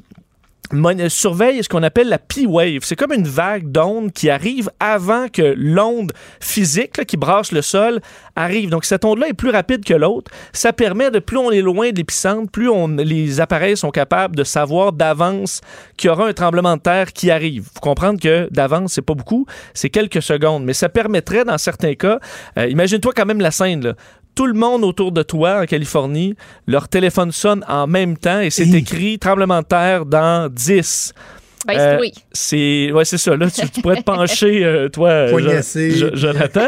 surveille 1.10 1.64
ce 1.64 1.70
qu'on 1.70 1.84
appelle 1.84 2.10
la 2.10 2.18
P-wave. 2.18 2.80
C'est 2.84 2.96
comme 2.96 3.14
une 3.14 3.28
vague 3.28 3.72
d'ondes 3.72 4.12
qui 4.12 4.30
arrive 4.30 4.70
avant 4.80 5.28
que 5.28 5.54
l'onde 5.58 6.12
physique 6.40 6.98
là, 6.98 7.06
qui 7.06 7.18
brasse 7.18 7.52
le 7.52 7.62
sol 7.62 8.02
arrive. 8.36 8.70
Donc 8.70 8.86
cette 8.86 9.06
onde-là 9.06 9.28
est 9.30 9.34
plus 9.34 9.50
rapide 9.50 9.84
que 9.84 9.94
l'autre. 9.94 10.32
Ça 10.54 10.74
permet 10.74 11.12
de 11.12 11.20
plus 11.20 11.38
on 11.38 11.52
est 11.52 11.62
loin 11.62 11.92
de 11.92 11.98
l'épicentre, 11.98 12.52
plus 12.52 12.70
on, 12.70 12.88
les 12.88 13.40
appareils 13.42 13.78
sont 13.78 13.92
capables 13.92 14.36
de 14.36 14.44
savoir 14.44 14.94
d'avance 14.94 15.62
qu'il 15.98 16.10
y 16.10 16.12
aura 16.12 16.28
un 16.28 16.34
tremblement 16.34 16.78
de 16.78 16.82
terre 16.82 17.14
qui 17.14 17.32
arrive. 17.32 17.68
Faut 17.74 17.82
comprendre 17.82 18.20
que 18.20 18.48
d'avance 18.52 18.94
c'est 18.94 19.02
pas 19.02 19.14
beaucoup, 19.14 19.46
c'est 19.74 19.90
quelques 19.90 20.22
secondes, 20.22 20.64
mais 20.64 20.74
ça 20.74 20.90
permettrait 20.90 21.46
dans 21.46 21.58
certains 21.58 21.96
cas. 21.96 22.20
euh, 22.58 22.68
Imagine-toi 22.68 23.14
quand 23.16 23.26
même 23.26 23.42
la 23.42 23.52
scène 23.52 23.84
là 23.84 23.94
tout 24.36 24.46
le 24.46 24.54
monde 24.54 24.84
autour 24.84 25.12
de 25.12 25.24
toi 25.24 25.62
en 25.62 25.66
Californie, 25.66 26.36
leur 26.68 26.90
téléphone 26.90 27.32
sonne 27.32 27.64
en 27.68 27.88
même 27.88 28.18
temps 28.18 28.42
et 28.42 28.50
c'est 28.50 28.70
écrit 28.70 29.18
tremblement 29.18 29.62
de 29.62 29.66
terre 29.66 30.06
dans 30.06 30.52
10. 30.52 31.14
Ben, 31.66 31.78
Euh, 31.80 31.98
oui. 32.00 32.14
C'est 32.32 32.92
ouais, 32.92 33.06
c'est 33.06 33.18
ça 33.18 33.36
là, 33.36 33.50
tu, 33.50 33.68
tu 33.70 33.82
pourrais 33.82 33.98
te 33.98 34.04
pencher 34.04 34.64
euh, 34.64 34.90
toi 34.90 35.10
euh, 35.10 35.32
Jonathan. 36.14 36.68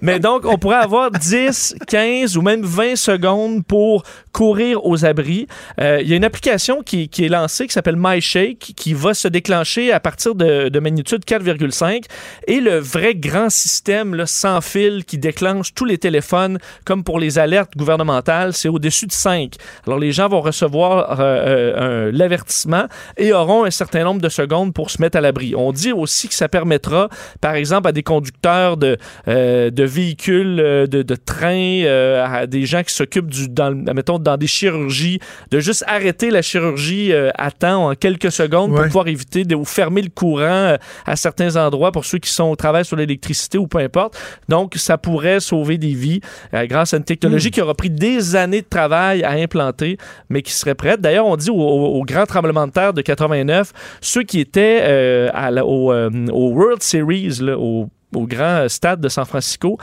Mais 0.00 0.18
donc 0.20 0.44
on 0.46 0.58
pourrait 0.58 0.76
avoir 0.76 1.10
10, 1.10 1.76
15 1.86 2.36
ou 2.36 2.42
même 2.42 2.62
20 2.62 2.96
secondes 2.96 3.64
pour 3.64 4.02
courir 4.32 4.84
aux 4.84 5.04
abris. 5.04 5.46
Euh, 5.80 6.00
Il 6.02 6.08
y 6.08 6.12
a 6.14 6.16
une 6.16 6.24
application 6.24 6.82
qui, 6.82 7.08
qui 7.08 7.24
est 7.24 7.28
lancée 7.28 7.66
qui 7.66 7.72
s'appelle 7.72 7.96
MyShake 7.98 8.72
qui 8.76 8.94
va 8.94 9.14
se 9.14 9.28
déclencher 9.28 9.92
à 9.92 10.00
partir 10.00 10.34
de, 10.34 10.68
de 10.68 10.80
magnitude 10.80 11.24
4,5 11.24 12.04
et 12.46 12.60
le 12.60 12.78
vrai 12.78 13.14
grand 13.14 13.50
système 13.50 14.14
là, 14.14 14.26
sans 14.26 14.60
fil 14.60 15.04
qui 15.04 15.18
déclenche 15.18 15.74
tous 15.74 15.84
les 15.84 15.98
téléphones 15.98 16.58
comme 16.84 17.04
pour 17.04 17.18
les 17.20 17.38
alertes 17.38 17.76
gouvernementales, 17.76 18.52
c'est 18.54 18.68
au-dessus 18.68 19.06
de 19.06 19.12
5. 19.12 19.54
Alors 19.86 19.98
les 19.98 20.12
gens 20.12 20.28
vont 20.28 20.40
recevoir 20.40 21.20
euh, 21.20 21.24
euh, 21.24 22.08
un- 22.08 22.12
l'avertissement 22.12 22.86
et 23.16 23.32
auront 23.32 23.64
un 23.64 23.70
certain 23.70 24.04
nombre 24.04 24.20
de 24.20 24.28
secondes 24.32 24.72
pour 24.74 24.90
se 24.90 25.00
mettre 25.00 25.16
à 25.18 25.20
l'abri. 25.20 25.54
On 25.56 25.72
dit 25.72 25.92
aussi 25.92 26.28
que 26.28 26.34
ça 26.34 26.48
permettra, 26.48 27.08
par 27.40 27.54
exemple, 27.54 27.88
à 27.88 27.92
des 27.92 28.02
conducteurs 28.02 28.76
de, 28.76 28.96
euh, 29.28 29.70
de 29.70 29.84
véhicules, 29.84 30.60
euh, 30.60 30.86
de, 30.86 31.02
de 31.02 31.14
trains, 31.14 31.82
euh, 31.84 32.24
à 32.24 32.46
des 32.46 32.64
gens 32.66 32.82
qui 32.82 32.92
s'occupent 32.94 33.30
du, 33.30 33.48
dans, 33.48 33.74
mettons, 33.94 34.18
dans 34.18 34.36
des 34.36 34.46
chirurgies, 34.46 35.20
de 35.50 35.60
juste 35.60 35.84
arrêter 35.86 36.30
la 36.30 36.42
chirurgie 36.42 37.12
euh, 37.12 37.30
à 37.36 37.50
temps 37.50 37.88
en 37.90 37.94
quelques 37.94 38.32
secondes 38.32 38.70
pour 38.70 38.80
pouvoir 38.86 39.08
éviter 39.08 39.44
de 39.44 39.54
ou 39.54 39.64
fermer 39.64 40.02
le 40.02 40.08
courant 40.08 40.76
à 41.06 41.16
certains 41.16 41.56
endroits 41.56 41.92
pour 41.92 42.04
ceux 42.04 42.18
qui 42.18 42.30
sont 42.30 42.44
au 42.44 42.56
travail 42.56 42.84
sur 42.84 42.96
l'électricité 42.96 43.58
ou 43.58 43.66
peu 43.66 43.78
importe. 43.78 44.18
Donc, 44.48 44.74
ça 44.76 44.98
pourrait 44.98 45.40
sauver 45.40 45.78
des 45.78 45.94
vies 45.94 46.20
grâce 46.52 46.94
à 46.94 46.96
une 46.96 47.04
technologie 47.04 47.50
qui 47.50 47.60
aura 47.60 47.74
pris 47.74 47.90
des 47.90 48.36
années 48.36 48.62
de 48.62 48.66
travail 48.68 49.22
à 49.24 49.32
implanter, 49.32 49.98
mais 50.30 50.42
qui 50.42 50.52
serait 50.52 50.74
prête. 50.74 51.00
D'ailleurs, 51.00 51.26
on 51.26 51.36
dit 51.36 51.50
au, 51.50 51.54
au- 51.56 52.00
au 52.00 52.04
grand 52.04 52.24
tremblement 52.26 52.66
de 52.66 52.72
terre 52.72 52.92
de 52.92 53.02
89, 53.02 53.72
ceux 54.00 54.21
qui 54.24 54.40
étaient 54.40 54.80
euh, 54.82 55.28
à 55.32 55.50
la- 55.50 55.64
au, 55.66 55.92
euh, 55.92 56.10
au 56.32 56.50
World 56.50 56.82
Series, 56.82 57.38
là, 57.40 57.58
au, 57.58 57.88
au 58.14 58.26
grand 58.26 58.68
stade 58.68 59.00
de 59.00 59.08
San 59.08 59.24
Francisco, 59.24 59.78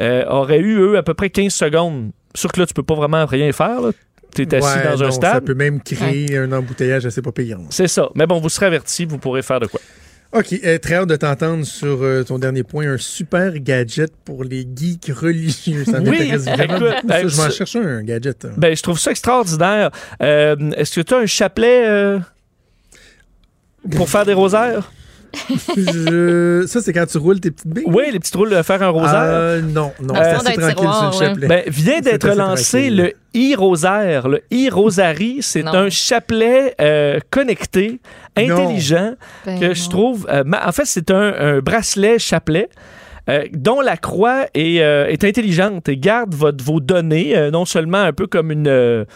euh, 0.00 0.24
auraient 0.28 0.58
eu, 0.60 0.78
eux, 0.78 0.96
à 0.96 1.02
peu 1.02 1.14
près 1.14 1.30
15 1.30 1.52
secondes. 1.52 2.10
Sûr 2.34 2.50
que 2.52 2.60
là, 2.60 2.66
tu 2.66 2.74
peux 2.74 2.82
pas 2.82 2.94
vraiment 2.94 3.26
rien 3.26 3.52
faire. 3.52 3.80
Tu 4.34 4.42
es 4.42 4.54
assis 4.54 4.66
Ouais, 4.78 4.84
dans 4.84 5.02
un 5.02 5.06
non, 5.06 5.10
Ça 5.12 5.16
stade. 5.16 5.44
peut 5.44 5.54
même 5.54 5.80
créer 5.80 6.36
un 6.36 6.50
embouteillage 6.52 7.06
assez 7.06 7.22
pas 7.22 7.30
payant. 7.30 7.60
C'est 7.70 7.86
ça. 7.86 8.08
Mais 8.16 8.26
bon, 8.26 8.40
vous 8.40 8.48
serez 8.48 8.66
avertis, 8.66 9.04
vous 9.04 9.18
pourrez 9.18 9.42
faire 9.42 9.60
de 9.60 9.66
quoi. 9.66 9.80
OK, 10.32 10.52
euh, 10.64 10.78
très 10.78 10.96
hâte 10.96 11.08
de 11.08 11.14
t'entendre 11.14 11.64
sur 11.64 12.02
euh, 12.02 12.24
ton 12.24 12.40
dernier 12.40 12.64
point, 12.64 12.88
un 12.90 12.96
super 12.98 13.52
gadget 13.60 14.10
pour 14.24 14.42
les 14.42 14.66
geeks 14.74 15.12
religieux. 15.16 15.84
Ça 15.84 16.00
Oui, 16.00 16.10
m'intéresse 16.10 16.44
vraiment 16.46 16.76
écoute, 16.88 17.08
ça. 17.08 17.28
Je 17.28 17.36
m'en 17.36 17.50
cherche 17.50 17.76
un, 17.76 17.86
un 17.98 18.02
gadget. 18.02 18.44
hein. 18.44 18.50
Ben, 18.56 18.74
je 18.76 18.82
trouve 18.82 18.98
ça 18.98 19.12
extraordinaire. 19.12 19.90
Euh, 20.20 20.56
Est-ce 20.76 20.96
que 20.96 21.02
tu 21.02 21.14
as 21.14 21.18
un 21.18 21.26
chapelet? 21.26 22.18
Euh? 23.86 23.96
pour 23.96 24.08
faire 24.08 24.24
des 24.24 24.34
rosaires? 24.34 24.90
Ça, 26.66 26.80
c'est 26.80 26.92
quand 26.92 27.06
tu 27.06 27.18
roules 27.18 27.40
tes 27.40 27.50
petites 27.50 27.66
billes? 27.66 27.84
Oui, 27.86 28.04
les 28.12 28.18
petites 28.18 28.34
roules 28.34 28.50
de 28.50 28.62
faire 28.62 28.82
un 28.82 28.88
rosaire. 28.88 29.12
Euh, 29.14 29.60
non, 29.60 29.92
non, 30.00 30.14
c'est 30.14 30.20
assez 30.20 30.52
tranquille 30.54 30.88
sur 30.92 31.06
le 31.06 31.26
chapelet. 31.26 31.46
Ben, 31.48 31.62
vient 31.66 32.00
d'être 32.00 32.28
lancé 32.28 32.90
le 32.90 33.12
e-rosaire. 33.34 34.28
Le 34.28 34.42
e-rosary, 34.52 35.38
c'est 35.40 35.66
un 35.66 35.90
chapelet 35.90 36.74
euh, 36.80 37.18
connecté, 37.30 38.00
intelligent, 38.36 39.14
ben 39.44 39.60
que 39.60 39.74
je 39.74 39.88
trouve... 39.88 40.26
Euh, 40.30 40.44
en 40.64 40.72
fait, 40.72 40.86
c'est 40.86 41.10
un, 41.10 41.60
bracelet 41.60 42.18
chapelet. 42.18 42.68
Dont 43.52 43.80
la 43.80 43.96
croix 43.96 44.46
est, 44.54 44.76
est, 44.76 45.24
intelligente 45.24 45.88
et 45.88 45.96
garde 45.96 46.34
vos 46.34 46.80
données, 46.80 47.50
non 47.50 47.64
seulement 47.64 47.98
un 47.98 48.12
peu 48.12 48.26
comme 48.26 48.50
une 48.50 49.06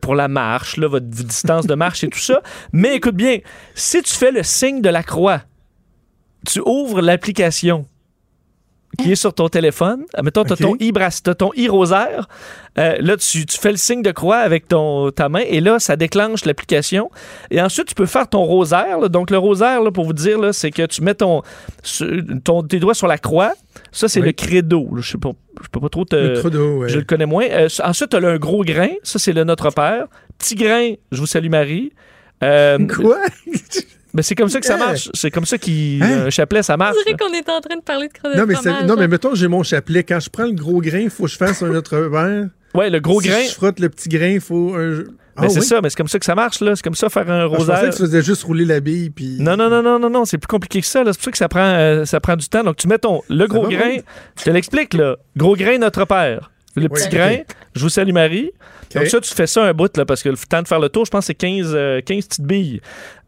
pour 0.00 0.14
la 0.14 0.28
marche, 0.28 0.76
là, 0.76 0.88
votre 0.88 1.06
distance 1.06 1.66
de 1.66 1.74
marche 1.74 2.04
et 2.04 2.08
tout 2.08 2.18
ça, 2.18 2.42
mais 2.72 2.96
écoute 2.96 3.16
bien, 3.16 3.38
si 3.74 4.02
tu 4.02 4.14
fais 4.14 4.30
le 4.30 4.42
signe 4.42 4.80
de 4.80 4.88
la 4.88 5.02
croix, 5.02 5.42
tu 6.46 6.60
ouvres 6.64 7.02
l'application 7.02 7.86
qui 8.96 9.12
est 9.12 9.16
sur 9.16 9.32
ton 9.34 9.48
téléphone. 9.48 10.04
Mettons, 10.22 10.44
tu 10.44 10.52
as 10.52 10.56
ton 10.56 10.74
e 10.74 11.34
ton 11.34 11.50
e-rosaire. 11.56 12.28
Euh, 12.78 12.96
là, 13.00 13.16
tu, 13.16 13.44
fais 13.48 13.70
le 13.70 13.76
signe 13.76 14.02
de 14.02 14.10
croix 14.10 14.38
avec 14.38 14.68
ton, 14.68 15.10
ta 15.10 15.28
main 15.28 15.42
et 15.46 15.60
là, 15.60 15.78
ça 15.78 15.96
déclenche 15.96 16.44
l'application. 16.44 17.10
Et 17.50 17.60
ensuite, 17.60 17.88
tu 17.88 17.94
peux 17.94 18.06
faire 18.06 18.28
ton 18.28 18.44
rosaire. 18.44 19.08
Donc, 19.08 19.30
le 19.30 19.38
rosaire, 19.38 19.82
là, 19.82 19.90
pour 19.90 20.04
vous 20.04 20.12
dire, 20.12 20.52
c'est 20.52 20.70
que 20.70 20.84
tu 20.86 21.02
mets 21.02 21.14
ton, 21.14 21.42
ton, 22.44 22.62
tes 22.62 22.78
doigts 22.78 22.94
sur 22.94 23.06
la 23.06 23.18
croix. 23.18 23.52
Ça, 23.92 24.08
c'est 24.08 24.20
le 24.20 24.32
credo. 24.32 24.88
Je 24.96 25.10
sais 25.12 25.18
pas, 25.18 25.32
je 25.62 25.68
peux 25.68 25.80
pas 25.80 25.88
trop 25.88 26.04
te. 26.04 26.16
Le 26.16 26.40
credo, 26.40 26.86
Je 26.86 26.98
le 26.98 27.04
connais 27.04 27.26
moins. 27.26 27.46
Euh, 27.50 27.68
ensuite, 27.84 28.10
tu 28.10 28.16
as 28.16 28.28
un 28.28 28.36
gros 28.36 28.62
grain. 28.62 28.90
Ça, 29.02 29.18
c'est 29.18 29.32
le 29.32 29.44
Notre 29.44 29.70
Père. 29.70 30.06
Petit 30.38 30.54
grain, 30.54 30.92
je 31.12 31.20
vous 31.20 31.26
salue 31.26 31.48
Marie. 31.48 31.92
Euh, 32.42 32.78
quoi? 32.86 33.18
Mais 34.16 34.22
c'est 34.22 34.34
comme 34.34 34.48
ça 34.48 34.60
que 34.60 34.66
ça 34.66 34.78
marche. 34.78 35.10
C'est 35.12 35.30
comme 35.30 35.44
ça 35.44 35.58
qu'un 35.58 36.00
hein? 36.00 36.30
chapelet, 36.30 36.62
ça 36.62 36.76
marche. 36.76 36.96
Je 36.98 37.04
dirais 37.04 37.16
qu'on 37.18 37.34
est 37.34 37.48
en 37.50 37.60
train 37.60 37.76
de 37.76 37.82
parler 37.82 38.08
de 38.08 38.12
credo 38.12 38.34
non, 38.34 38.46
mais 38.46 38.86
Non, 38.86 38.96
mais 38.96 39.08
mettons, 39.08 39.34
j'ai 39.34 39.46
mon 39.46 39.62
chapelet. 39.62 40.04
Quand 40.04 40.20
je 40.20 40.30
prends 40.30 40.46
le 40.46 40.52
gros 40.52 40.80
grain, 40.80 41.00
il 41.00 41.10
faut 41.10 41.24
que 41.24 41.30
je 41.30 41.36
fasse 41.36 41.62
un 41.62 41.74
autre 41.74 41.96
verre. 41.96 42.46
Ouais, 42.74 42.90
le 42.90 43.00
gros 43.00 43.20
grain. 43.20 43.40
Si 43.42 43.50
je 43.50 43.54
frotte 43.54 43.78
le 43.78 43.88
petit 43.90 44.08
grain, 44.08 44.28
il 44.28 44.40
faut 44.40 44.74
un. 44.74 45.04
Ah, 45.38 45.50
c'est 45.50 45.60
ça, 45.60 45.82
mais 45.82 45.90
c'est 45.90 45.96
comme 45.96 46.08
ça 46.08 46.18
que 46.18 46.24
ça 46.24 46.34
marche, 46.34 46.60
là. 46.60 46.74
C'est 46.74 46.82
comme 46.82 46.94
ça 46.94 47.10
faire 47.10 47.30
un 47.30 47.44
rosaire. 47.44 47.76
Ah, 47.76 47.80
je 47.80 47.86
pensais 47.86 47.90
que 47.90 47.96
tu 47.96 48.02
faisais 48.10 48.22
juste 48.22 48.42
rouler 48.44 48.64
la 48.64 48.80
bille, 48.80 49.10
puis... 49.10 49.36
Non, 49.38 49.54
non, 49.54 49.68
non, 49.68 49.82
non, 49.82 49.98
non, 49.98 50.08
non, 50.08 50.24
c'est 50.24 50.38
plus 50.38 50.46
compliqué 50.46 50.80
que 50.80 50.86
ça, 50.86 51.04
là. 51.04 51.12
C'est 51.12 51.18
pour 51.18 51.24
ça 51.26 51.30
que 51.30 51.36
ça 51.36 51.48
prend, 51.48 51.60
euh, 51.60 52.06
ça 52.06 52.20
prend 52.20 52.36
du 52.36 52.48
temps. 52.48 52.64
Donc, 52.64 52.76
tu 52.76 52.88
mets 52.88 52.98
ton... 52.98 53.20
Le 53.28 53.46
gros 53.46 53.68
grain, 53.68 53.98
je 54.38 54.44
te 54.44 54.50
l'explique, 54.50 54.94
là. 54.94 55.16
Gros 55.36 55.54
grain, 55.54 55.76
notre 55.76 56.06
père. 56.06 56.50
Le 56.76 56.88
petit 56.88 57.08
grain, 57.08 57.38
je 57.74 57.82
vous 57.82 57.88
salue 57.88 58.12
Marie. 58.12 58.52
Donc 58.94 59.06
ça, 59.06 59.20
tu 59.20 59.34
fais 59.34 59.46
ça 59.46 59.64
un 59.64 59.72
bout, 59.72 59.94
là, 59.96 60.04
parce 60.04 60.22
que 60.22 60.28
le 60.28 60.36
temps 60.36 60.62
de 60.62 60.68
faire 60.68 60.78
le 60.78 60.88
tour, 60.88 61.04
je 61.04 61.10
pense 61.10 61.22
que 61.22 61.26
c'est 61.26 61.34
15, 61.34 61.66
15 61.66 61.74
euh, 61.74 62.00
petites 62.02 62.40
billes. 62.40 62.80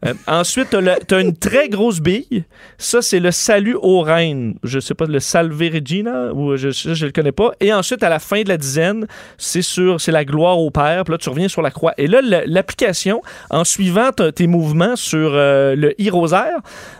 Euh, 0.05 0.13
ensuite, 0.27 0.69
tu 0.69 1.15
as, 1.15 1.19
une 1.19 1.35
très 1.35 1.67
grosse 1.67 1.99
bille. 1.99 2.45
Ça, 2.77 3.01
c'est 3.01 3.19
le 3.19 3.31
salut 3.31 3.75
aux 3.75 4.01
reines. 4.01 4.55
Je 4.63 4.79
sais 4.79 4.93
pas, 4.93 5.05
le 5.05 5.19
Salve 5.19 5.59
Regina, 5.59 6.33
ou 6.33 6.55
je 6.55 6.67
ne 6.67 7.05
le 7.05 7.11
connais 7.11 7.33
pas. 7.33 7.51
Et 7.59 7.73
ensuite, 7.73 8.01
à 8.03 8.09
la 8.09 8.19
fin 8.19 8.41
de 8.43 8.49
la 8.49 8.57
dizaine, 8.57 9.07
c'est 9.37 9.61
sur 9.61 9.99
c'est 9.99 10.13
la 10.13 10.23
gloire 10.23 10.59
au 10.59 10.71
Père. 10.71 11.03
Puis 11.03 11.11
là, 11.11 11.17
tu 11.17 11.29
reviens 11.29 11.49
sur 11.49 11.61
la 11.61 11.71
croix. 11.71 11.93
Et 11.97 12.07
là, 12.07 12.21
l'application, 12.45 13.21
en 13.49 13.65
suivant 13.65 14.11
tes 14.11 14.47
mouvements 14.47 14.95
sur 14.95 15.31
euh, 15.33 15.75
le 15.75 15.93
e-rosaire, 15.99 16.59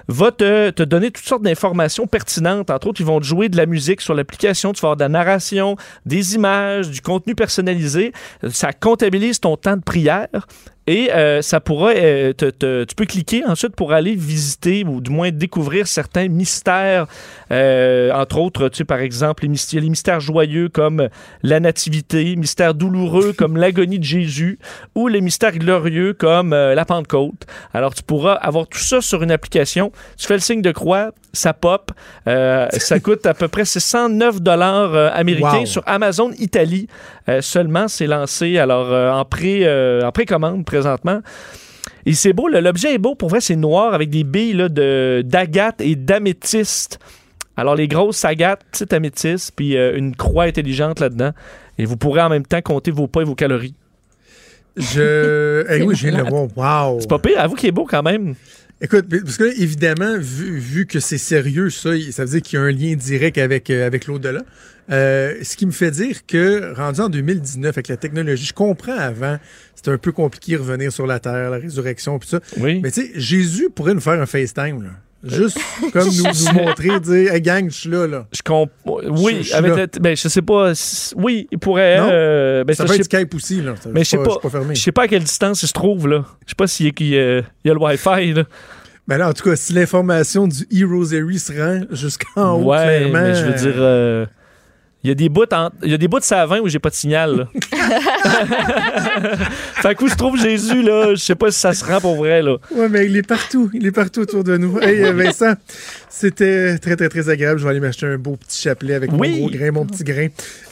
va 0.09 0.31
te, 0.31 0.71
te, 0.71 0.83
donner 0.83 1.11
toutes 1.11 1.25
sortes 1.25 1.43
d'informations 1.43 2.07
pertinentes. 2.07 2.69
Entre 2.69 2.87
autres, 2.87 2.99
ils 2.99 3.05
vont 3.05 3.19
te 3.19 3.25
jouer 3.25 3.47
de 3.47 3.55
la 3.55 3.65
musique 3.65 4.01
sur 4.01 4.13
l'application. 4.13 4.73
Tu 4.73 4.81
vas 4.81 4.89
avoir 4.89 4.97
de 4.97 5.03
la 5.03 5.09
narration, 5.09 5.77
des 6.05 6.35
images, 6.35 6.38
du 6.89 7.01
contenu 7.01 7.35
personnalisé. 7.35 8.13
Ça 8.49 8.73
comptabilise 8.73 9.39
ton 9.39 9.57
temps 9.57 9.77
de 9.77 9.83
prière. 9.83 10.27
Et 10.89 11.13
euh, 11.13 11.43
ça 11.43 11.59
pourra, 11.59 11.91
euh, 11.91 12.33
tu 12.33 12.95
peux 12.95 13.05
cliquer 13.05 13.45
ensuite 13.45 13.75
pour 13.75 13.93
aller 13.93 14.15
visiter 14.15 14.83
ou 14.83 15.01
du 15.01 15.11
moins 15.11 15.29
découvrir 15.29 15.85
certains 15.85 16.27
mystères. 16.29 17.05
Euh, 17.51 18.11
entre 18.11 18.39
autres, 18.39 18.69
tu 18.69 18.77
sais, 18.77 18.85
par 18.85 18.99
exemple, 18.99 19.43
les 19.43 19.49
mystères, 19.49 19.81
les 19.81 19.89
mystères 19.89 20.19
joyeux 20.19 20.67
comme 20.67 21.07
la 21.43 21.59
nativité, 21.59 22.35
mystères 22.35 22.73
douloureux 22.73 23.33
comme 23.33 23.55
l'agonie 23.57 23.99
de 23.99 24.03
Jésus 24.03 24.57
ou 24.95 25.07
les 25.07 25.21
mystères 25.21 25.55
glorieux 25.59 26.13
comme 26.13 26.55
la 26.55 26.85
Pentecôte. 26.85 27.45
Alors, 27.71 27.93
tu 27.93 28.01
pourras 28.01 28.33
avoir 28.33 28.67
tout 28.67 28.79
ça 28.79 28.99
sur 28.99 29.21
une 29.21 29.31
application. 29.31 29.91
Tu 30.17 30.25
fais 30.25 30.33
le 30.33 30.39
signe 30.39 30.63
de 30.63 30.71
croix, 30.71 31.11
ça 31.33 31.53
pop. 31.53 31.91
ça 32.25 32.99
coûte 33.03 33.27
à 33.27 33.35
peu 33.35 33.47
près 33.47 33.65
109 33.65 34.41
dollars 34.41 34.95
américains 35.13 35.65
sur 35.65 35.83
Amazon 35.85 36.31
Italie. 36.39 36.87
seulement, 37.41 37.87
c'est 37.87 38.07
lancé 38.07 38.57
alors 38.57 38.91
en 39.15 39.23
pré 39.23 39.69
en 40.03 40.11
précommande 40.11 40.65
présentement. 40.81 41.21
Et 42.05 42.13
c'est 42.13 42.33
beau, 42.33 42.47
l'objet 42.47 42.93
est 42.93 42.97
beau. 42.97 43.15
Pour 43.15 43.29
vrai, 43.29 43.41
c'est 43.41 43.55
noir 43.55 43.93
avec 43.93 44.09
des 44.09 44.23
billes 44.23 44.67
d'agate 45.23 45.81
et 45.81 45.95
d'améthyste. 45.95 46.99
Alors, 47.57 47.75
les 47.75 47.87
grosses 47.87 48.23
agates, 48.23 48.63
petite 48.71 48.93
améthyste, 48.93 49.51
puis 49.55 49.75
euh, 49.75 49.97
une 49.97 50.15
croix 50.15 50.45
intelligente 50.45 51.01
là-dedans. 51.01 51.31
Et 51.77 51.85
vous 51.85 51.97
pourrez 51.97 52.21
en 52.21 52.29
même 52.29 52.45
temps 52.45 52.61
compter 52.61 52.91
vos 52.91 53.07
pas 53.07 53.21
et 53.21 53.25
vos 53.25 53.35
calories. 53.35 53.75
Je. 54.77 55.65
Eh 55.69 55.83
oui, 55.83 55.93
de 56.01 56.17
le 56.17 56.23
voir. 56.23 56.93
Wow. 56.93 57.01
C'est 57.01 57.09
pas 57.09 57.19
pire, 57.19 57.39
avoue 57.39 57.55
qu'il 57.55 57.67
est 57.67 57.73
beau 57.73 57.85
quand 57.85 58.01
même. 58.01 58.35
Écoute, 58.81 59.07
parce 59.09 59.37
que 59.37 59.61
évidemment, 59.61 60.17
vu, 60.17 60.85
que 60.85 61.01
c'est 61.01 61.17
sérieux, 61.17 61.69
ça, 61.69 61.89
ça 62.11 62.23
veut 62.23 62.31
dire 62.31 62.41
qu'il 62.41 62.59
y 62.59 62.61
a 62.61 62.65
un 62.65 62.71
lien 62.71 62.95
direct 62.95 63.37
avec, 63.37 63.69
euh, 63.69 63.85
avec 63.85 64.07
l'au-delà. 64.07 64.41
Euh, 64.89 65.35
ce 65.43 65.57
qui 65.57 65.65
me 65.65 65.71
fait 65.71 65.91
dire 65.91 66.25
que, 66.25 66.73
rendu 66.73 67.01
en 67.01 67.09
2019, 67.09 67.77
avec 67.77 67.89
la 67.89 67.97
technologie, 67.97 68.45
je 68.45 68.53
comprends 68.53 68.97
avant, 68.97 69.37
c'était 69.75 69.91
un 69.91 69.97
peu 69.97 70.13
compliqué 70.13 70.53
de 70.53 70.59
revenir 70.59 70.93
sur 70.93 71.05
la 71.05 71.19
Terre, 71.19 71.49
la 71.49 71.57
résurrection, 71.57 72.17
puis 72.19 72.29
ça. 72.29 72.39
Oui. 72.57 72.79
Mais 72.81 72.91
tu 72.91 73.01
sais, 73.01 73.11
Jésus 73.15 73.69
pourrait 73.69 73.93
nous 73.93 73.99
faire 73.99 74.19
un 74.19 74.25
FaceTime, 74.25 74.81
là. 74.81 74.91
Juste 75.23 75.57
comme 75.93 76.07
nous, 76.07 76.23
nous 76.23 76.53
montrer, 76.53 76.99
dire, 76.99 77.33
hey 77.33 77.41
gang, 77.41 77.69
je 77.69 77.75
suis 77.75 77.89
là, 77.89 78.07
là. 78.07 78.27
Je 78.31 78.41
comprends. 78.41 78.69
Oui, 78.85 79.43
je, 79.43 79.53
avec 79.53 79.99
ben, 79.99 80.15
je 80.15 80.27
sais 80.27 80.41
pas. 80.41 80.71
Oui, 81.15 81.47
il 81.51 81.59
pourrait. 81.59 81.97
Euh, 81.99 82.63
ben, 82.63 82.73
ça, 82.73 82.85
peut 82.85 82.95
être 82.95 83.03
Skype 83.03 83.33
aussi, 83.35 83.61
là. 83.61 83.75
mais 83.91 84.03
je 84.03 84.09
sais 84.09 84.17
pas, 84.17 84.37
je 84.73 84.79
sais 84.79 84.91
pas 84.91 85.03
à 85.03 85.07
quelle 85.07 85.23
distance 85.23 85.61
il 85.63 85.67
se 85.67 85.73
trouve, 85.73 86.07
là. 86.07 86.25
Je 86.45 86.51
sais 86.51 86.55
pas 86.55 86.67
s'il 86.67 86.85
y, 86.87 87.17
a, 87.17 87.41
y 87.65 87.69
a 87.69 87.73
le 87.73 87.79
Wi-Fi, 87.79 88.33
là. 88.33 88.43
Ben 89.07 89.17
là, 89.17 89.29
en 89.29 89.33
tout 89.33 89.43
cas, 89.43 89.55
si 89.55 89.73
l'information 89.73 90.47
du 90.47 90.67
e-Rosary 90.71 91.39
se 91.39 91.51
rend 91.51 91.81
jusqu'en 91.89 92.53
haut, 92.53 92.65
ouais, 92.65 93.09
clairement. 93.09 93.21
Mais 93.21 93.35
je 93.35 93.45
veux 93.45 93.53
dire. 93.53 93.73
Euh, 93.75 94.25
il 95.03 95.07
y 95.07 95.11
a 95.11 95.15
des 95.15 95.29
bouts 95.29 95.45
il 95.83 95.91
y 95.91 95.93
a 95.93 95.97
des 95.97 96.09
bouts 96.09 96.19
de 96.19 96.25
savin 96.25 96.59
où 96.59 96.67
j'ai 96.67 96.79
pas 96.79 96.89
de 96.89 96.95
signal. 96.95 97.47
fait 99.81 99.95
que 99.95 100.03
où 100.03 100.09
je 100.09 100.15
trouve 100.15 100.37
Jésus 100.37 100.81
là, 100.81 101.15
je 101.15 101.21
sais 101.21 101.35
pas 101.35 101.51
si 101.51 101.59
ça 101.59 101.73
se 101.73 101.85
rend 101.85 102.01
pour 102.01 102.17
vrai 102.17 102.41
là. 102.41 102.57
Ouais, 102.71 102.89
mais 102.89 103.05
il 103.05 103.15
est 103.15 103.25
partout, 103.25 103.69
il 103.73 103.85
est 103.85 103.93
partout 103.93 104.19
autour 104.21 104.43
de 104.43 104.57
nous. 104.57 104.77
Hey 104.79 105.01
Vincent, 105.13 105.53
c'était 106.09 106.77
très 106.79 106.97
très 106.97 107.07
très 107.07 107.29
agréable. 107.29 107.59
Je 107.59 107.63
vais 107.63 107.69
aller 107.69 107.79
m'acheter 107.79 108.07
un 108.07 108.17
beau 108.17 108.35
petit 108.35 108.61
chapelet 108.61 108.93
avec 108.93 109.11
mon 109.11 109.19
gros 109.19 109.49
grain, 109.49 109.71
mon 109.71 109.85
petit 109.85 110.03
grain. 110.03 110.27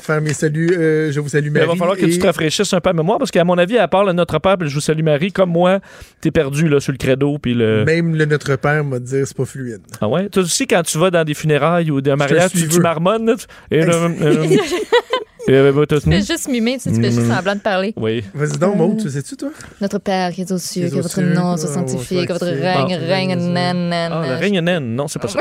Faire 0.08 0.22
mes 0.22 0.34
saluts, 0.34 0.74
euh, 0.74 1.12
je 1.12 1.20
vous 1.20 1.28
salue 1.28 1.52
Marie. 1.52 1.66
Il 1.66 1.70
va 1.72 1.76
falloir 1.76 1.98
que 1.98 2.06
tu 2.06 2.18
te 2.18 2.26
rafraîchisses 2.26 2.72
un 2.72 2.80
peu 2.80 2.92
à 2.92 2.94
mémoire 2.94 3.18
parce 3.20 3.30
qu'à 3.30 3.44
mon 3.44 3.58
avis, 3.58 3.78
à 3.78 3.90
part 3.90 4.06
le 4.06 4.14
Notre 4.14 4.40
Père, 4.40 4.56
je 4.62 4.74
vous 4.74 4.80
salue 4.80 5.04
Marie, 5.04 5.34
comme 5.34 5.52
moi, 5.52 5.82
t'es 6.22 6.32
perdu 6.32 6.70
là 6.70 6.80
sur 6.80 6.94
le 6.94 6.98
credo 6.98 7.38
puis 7.40 7.54
le. 7.54 7.84
Même 7.84 8.16
le 8.16 8.24
Notre 8.24 8.56
Père 8.56 8.86
m'a 8.86 9.00
dit 9.00 9.22
c'est 9.26 9.36
pas 9.36 9.44
fluide. 9.44 9.82
Ah 10.00 10.08
ouais? 10.08 10.30
Toi 10.30 10.44
aussi 10.44 10.66
quand 10.66 10.82
tu 10.84 10.98
vas 10.98 11.12
dans 11.12 11.26
des 11.26 11.34
funérailles 11.34 11.92
ou 11.92 12.00
des 12.00 12.16
mariages, 12.16 12.52
tu, 12.52 12.70
tu 12.70 12.80
marmonnes. 12.80 13.36
Et 13.70 13.82
tu 15.48 16.02
fais 16.02 16.22
juste 16.22 16.50
mimer, 16.50 16.78
tu, 16.78 16.82
sais, 16.82 16.92
tu 16.92 17.02
fais 17.02 17.12
juste 17.12 17.28
mm. 17.28 17.34
semblant 17.34 17.56
de 17.56 17.60
parler. 17.60 17.94
Oui. 17.96 18.24
Vas-y 18.34 18.58
donc, 18.58 18.76
Maud, 18.76 18.98
tu 19.02 19.10
sais-tu, 19.10 19.38
toi? 19.38 19.50
Notre 19.82 20.00
Père 20.00 20.32
qui 20.32 20.42
est 20.42 20.52
aux 20.52 20.58
cieux, 20.58 20.90
que 20.90 20.96
votre 20.96 21.22
nom 21.22 21.56
soit 21.58 21.70
sanctifié, 21.70 22.26
que 22.26 22.34
votre 22.34 22.46
règne 22.46 22.96
règne, 22.96 23.36
nan, 23.36 23.90
nan. 23.90 24.12
Ah, 24.14 24.24
le 24.28 24.36
règne, 24.36 24.60
nan, 24.60 24.84
non, 24.96 25.08
c'est 25.08 25.20
pas 25.20 25.28
ça. 25.28 25.40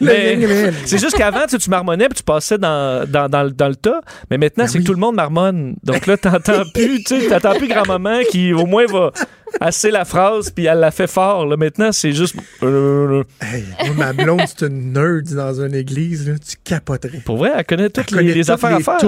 c'est 0.00 0.98
juste 0.98 1.16
qu'avant, 1.16 1.46
tu 1.46 1.70
marmonnais 1.70 2.08
puis 2.08 2.16
tu 2.16 2.22
passais 2.22 2.58
dans, 2.58 3.08
dans, 3.08 3.28
dans, 3.28 3.50
dans 3.50 3.68
le 3.68 3.76
tas, 3.76 4.00
mais 4.30 4.38
maintenant, 4.38 4.64
ben 4.64 4.70
c'est 4.70 4.78
que 4.78 4.84
tout 4.84 4.94
le 4.94 4.98
monde 4.98 5.16
marmonne. 5.16 5.76
Donc 5.84 6.06
là, 6.06 6.16
t'entends 6.16 6.62
plus, 6.74 7.04
tu 7.04 7.20
sais, 7.20 7.28
t'entends 7.28 7.56
plus 7.56 7.68
grand-maman 7.68 8.20
qui, 8.30 8.52
au 8.52 8.66
moins, 8.66 8.86
va 8.86 9.12
assez 9.60 9.90
la 9.90 10.04
phrase, 10.04 10.50
puis 10.50 10.66
elle 10.66 10.78
l'a 10.80 10.90
fait 10.90 11.06
fort. 11.06 11.46
Là. 11.46 11.56
Maintenant, 11.56 11.92
c'est 11.92 12.12
juste. 12.12 12.36
Hey, 12.60 13.64
ma 13.96 14.12
blonde, 14.12 14.42
c'est 14.46 14.66
une 14.66 14.92
nerd 14.92 15.32
dans 15.34 15.60
une 15.60 15.74
église. 15.74 16.28
Là. 16.28 16.34
Tu 16.38 16.56
capoterais. 16.62 17.22
Pour 17.24 17.38
vrai, 17.38 17.52
elle 17.56 17.64
connaît 17.64 17.90
toutes 17.90 18.10
les, 18.12 18.50
affaires 18.50 18.76
à 18.76 18.80
faire. 18.80 18.98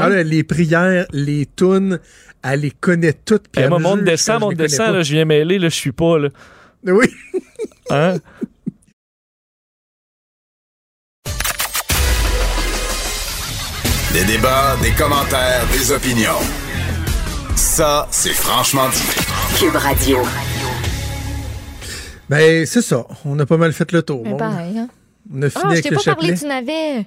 Ah, 0.00 0.08
les 0.08 0.42
prières, 0.42 1.06
les 1.12 1.46
tunes, 1.56 1.98
elle 2.42 2.60
les 2.60 2.70
connaît 2.70 3.14
toutes. 3.14 3.48
Puis 3.48 3.66
moi, 3.68 3.78
monte 3.78 4.04
descend, 4.04 4.40
monte 4.40 4.56
descend, 4.56 5.02
je 5.02 5.12
viens 5.14 5.24
mêler, 5.24 5.58
là, 5.58 5.68
je 5.68 5.74
suis 5.74 5.92
pas. 5.92 6.18
Là. 6.18 6.28
Oui. 6.84 7.06
hein? 7.90 8.16
Des 14.12 14.24
débats, 14.24 14.76
des 14.80 14.92
commentaires, 14.92 15.66
des 15.72 15.90
opinions. 15.90 16.38
Ça, 17.56 18.06
c'est 18.12 18.32
franchement 18.32 18.88
dit. 18.88 19.23
Cube 19.58 19.76
Radio. 19.76 20.18
Ben, 22.28 22.66
c'est 22.66 22.82
ça. 22.82 23.06
On 23.24 23.38
a 23.38 23.46
pas 23.46 23.56
mal 23.56 23.72
fait 23.72 23.92
le 23.92 24.02
tour. 24.02 24.22
Mais 24.24 24.36
pareil, 24.36 24.78
hein? 24.78 24.88
On 25.32 25.42
a 25.42 25.48
fini 25.48 25.62
oh, 25.64 25.68
avec 25.68 25.84
je 25.84 25.88
t'ai 25.88 25.94
pas 25.94 26.14
parlé 26.14 26.32
du 26.32 26.44
navet. 26.44 27.06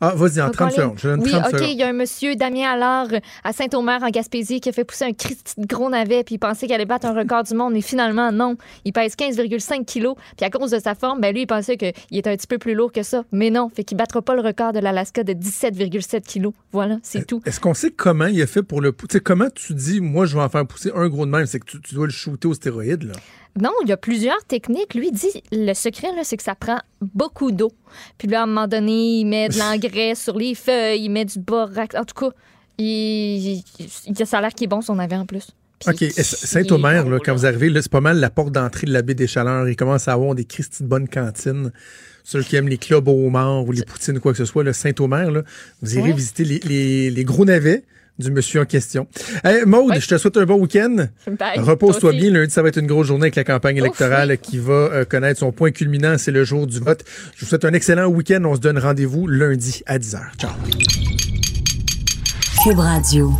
Ah, 0.00 0.12
vas-y, 0.14 0.40
en 0.40 0.50
30 0.50 0.72
secondes. 0.72 1.20
Oui, 1.22 1.32
OK, 1.34 1.60
il 1.60 1.76
y 1.78 1.82
a 1.82 1.88
un 1.88 1.92
monsieur, 1.92 2.36
Damien 2.36 2.70
Allard, 2.70 3.08
à 3.44 3.52
Saint-Omer, 3.52 4.02
en 4.02 4.10
Gaspésie, 4.10 4.60
qui 4.60 4.68
a 4.68 4.72
fait 4.72 4.84
pousser 4.84 5.04
un 5.04 5.12
Christ 5.12 5.54
de 5.58 5.66
gros 5.66 5.90
navet, 5.90 6.24
puis 6.24 6.36
il 6.36 6.38
pensait 6.38 6.66
qu'il 6.66 6.74
allait 6.74 6.84
battre 6.84 7.06
un 7.06 7.14
record 7.14 7.44
du 7.44 7.54
monde, 7.54 7.72
mais 7.72 7.80
finalement, 7.80 8.32
non. 8.32 8.56
Il 8.84 8.92
pèse 8.92 9.14
15,5 9.14 9.84
kilos, 9.84 10.16
puis 10.36 10.46
à 10.46 10.50
cause 10.50 10.70
de 10.70 10.78
sa 10.78 10.94
forme, 10.94 11.20
ben 11.20 11.32
lui, 11.32 11.42
il 11.42 11.46
pensait 11.46 11.76
qu'il 11.76 11.92
était 12.12 12.30
un 12.30 12.36
petit 12.36 12.46
peu 12.46 12.58
plus 12.58 12.74
lourd 12.74 12.92
que 12.92 13.02
ça. 13.02 13.24
Mais 13.32 13.50
non, 13.50 13.68
fait 13.68 13.84
qu'il 13.84 13.96
battra 13.96 14.22
pas 14.22 14.34
le 14.34 14.40
record 14.40 14.72
de 14.72 14.78
l'Alaska 14.78 15.24
de 15.24 15.32
17,7 15.32 16.22
kilos. 16.22 16.52
Voilà, 16.72 16.98
c'est 17.02 17.26
tout. 17.26 17.40
Est-ce 17.44 17.60
qu'on 17.60 17.74
sait 17.74 17.90
comment 17.90 18.26
il 18.26 18.40
a 18.42 18.46
fait 18.46 18.62
pour 18.62 18.80
le 18.80 18.92
pousser? 18.92 19.20
Comment 19.20 19.50
tu 19.54 19.74
dis, 19.74 20.00
moi, 20.00 20.26
je 20.26 20.36
vais 20.36 20.42
en 20.42 20.48
faire 20.48 20.66
pousser 20.66 20.90
un 20.94 21.08
gros 21.08 21.26
de 21.26 21.30
même? 21.30 21.46
C'est 21.46 21.60
que 21.60 21.66
tu, 21.66 21.80
tu 21.80 21.94
dois 21.94 22.06
le 22.06 22.12
shooter 22.12 22.48
aux 22.48 22.54
stéroïdes, 22.54 23.04
là? 23.04 23.14
Non, 23.60 23.72
il 23.82 23.88
y 23.88 23.92
a 23.92 23.96
plusieurs 23.96 24.44
techniques. 24.44 24.94
Lui 24.94 25.10
dit, 25.10 25.42
le 25.52 25.74
secret, 25.74 26.08
c'est 26.22 26.36
que 26.36 26.42
ça 26.42 26.54
prend 26.54 26.78
beaucoup 27.00 27.50
d'eau. 27.50 27.72
Puis 28.16 28.28
là, 28.28 28.40
à 28.40 28.42
un 28.44 28.46
moment 28.46 28.68
donné, 28.68 29.20
il 29.20 29.24
met 29.24 29.48
de 29.48 29.58
l'engrais 29.58 30.14
sur 30.14 30.36
les 30.36 30.54
feuilles, 30.54 31.04
il 31.04 31.10
met 31.10 31.24
du 31.24 31.38
borax. 31.38 31.96
En 31.96 32.04
tout 32.04 32.14
cas, 32.14 32.34
il, 32.78 33.62
il, 34.06 34.26
ça 34.26 34.38
a 34.38 34.40
l'air 34.40 34.50
qu'il 34.50 34.64
est 34.64 34.68
bon 34.68 34.80
son 34.80 34.98
avis 34.98 35.16
en 35.16 35.26
plus. 35.26 35.48
OK. 35.86 36.04
Saint-Omer, 36.10 37.04
quand 37.24 37.34
vous 37.34 37.46
arrivez, 37.46 37.70
c'est 37.80 37.90
pas 37.90 38.00
mal 38.00 38.18
la 38.18 38.30
porte 38.30 38.52
d'entrée 38.52 38.86
de 38.86 38.92
la 38.92 39.02
baie 39.02 39.14
des 39.14 39.26
Chaleurs. 39.26 39.68
Il 39.68 39.76
commence 39.76 40.08
à 40.08 40.12
avoir 40.12 40.34
des 40.34 40.44
Christy 40.44 40.82
de 40.82 40.88
bonnes 40.88 41.08
cantines. 41.08 41.72
Ceux 42.24 42.42
qui 42.42 42.56
aiment 42.56 42.68
les 42.68 42.78
clubs 42.78 43.06
au 43.08 43.26
homard 43.26 43.66
ou 43.66 43.72
les 43.72 43.84
poutines 43.84 44.18
ou 44.18 44.20
quoi 44.20 44.32
que 44.32 44.38
ce 44.38 44.44
soit, 44.44 44.64
le 44.64 44.72
Saint-Omer, 44.72 45.42
vous 45.80 45.98
irez 45.98 46.12
visiter 46.12 46.44
les, 46.44 47.10
les 47.10 47.24
gros 47.24 47.44
navets 47.44 47.84
du 48.18 48.30
monsieur 48.30 48.60
en 48.60 48.64
question. 48.64 49.06
Hey, 49.44 49.64
Maude, 49.64 49.94
je 49.98 50.08
te 50.08 50.18
souhaite 50.18 50.36
un 50.36 50.44
bon 50.44 50.56
week-end. 50.56 51.08
Repose-toi 51.56 52.12
bien. 52.12 52.30
Lundi, 52.30 52.52
ça 52.52 52.62
va 52.62 52.68
être 52.68 52.78
une 52.78 52.86
grosse 52.86 53.06
journée 53.06 53.24
avec 53.24 53.36
la 53.36 53.44
campagne 53.44 53.76
électorale 53.76 54.38
qui 54.38 54.58
va 54.58 54.72
euh, 54.72 55.04
connaître 55.04 55.40
son 55.40 55.52
point 55.52 55.70
culminant. 55.70 56.18
C'est 56.18 56.32
le 56.32 56.44
jour 56.44 56.66
du 56.66 56.80
vote. 56.80 57.04
Je 57.36 57.40
vous 57.40 57.46
souhaite 57.46 57.64
un 57.64 57.72
excellent 57.72 58.06
week-end. 58.06 58.42
On 58.44 58.54
se 58.54 58.60
donne 58.60 58.78
rendez-vous 58.78 59.26
lundi 59.26 59.82
à 59.86 59.98
10h. 59.98 60.18
Ciao. 60.38 60.50
Cube 62.64 62.78
Radio. 62.78 63.32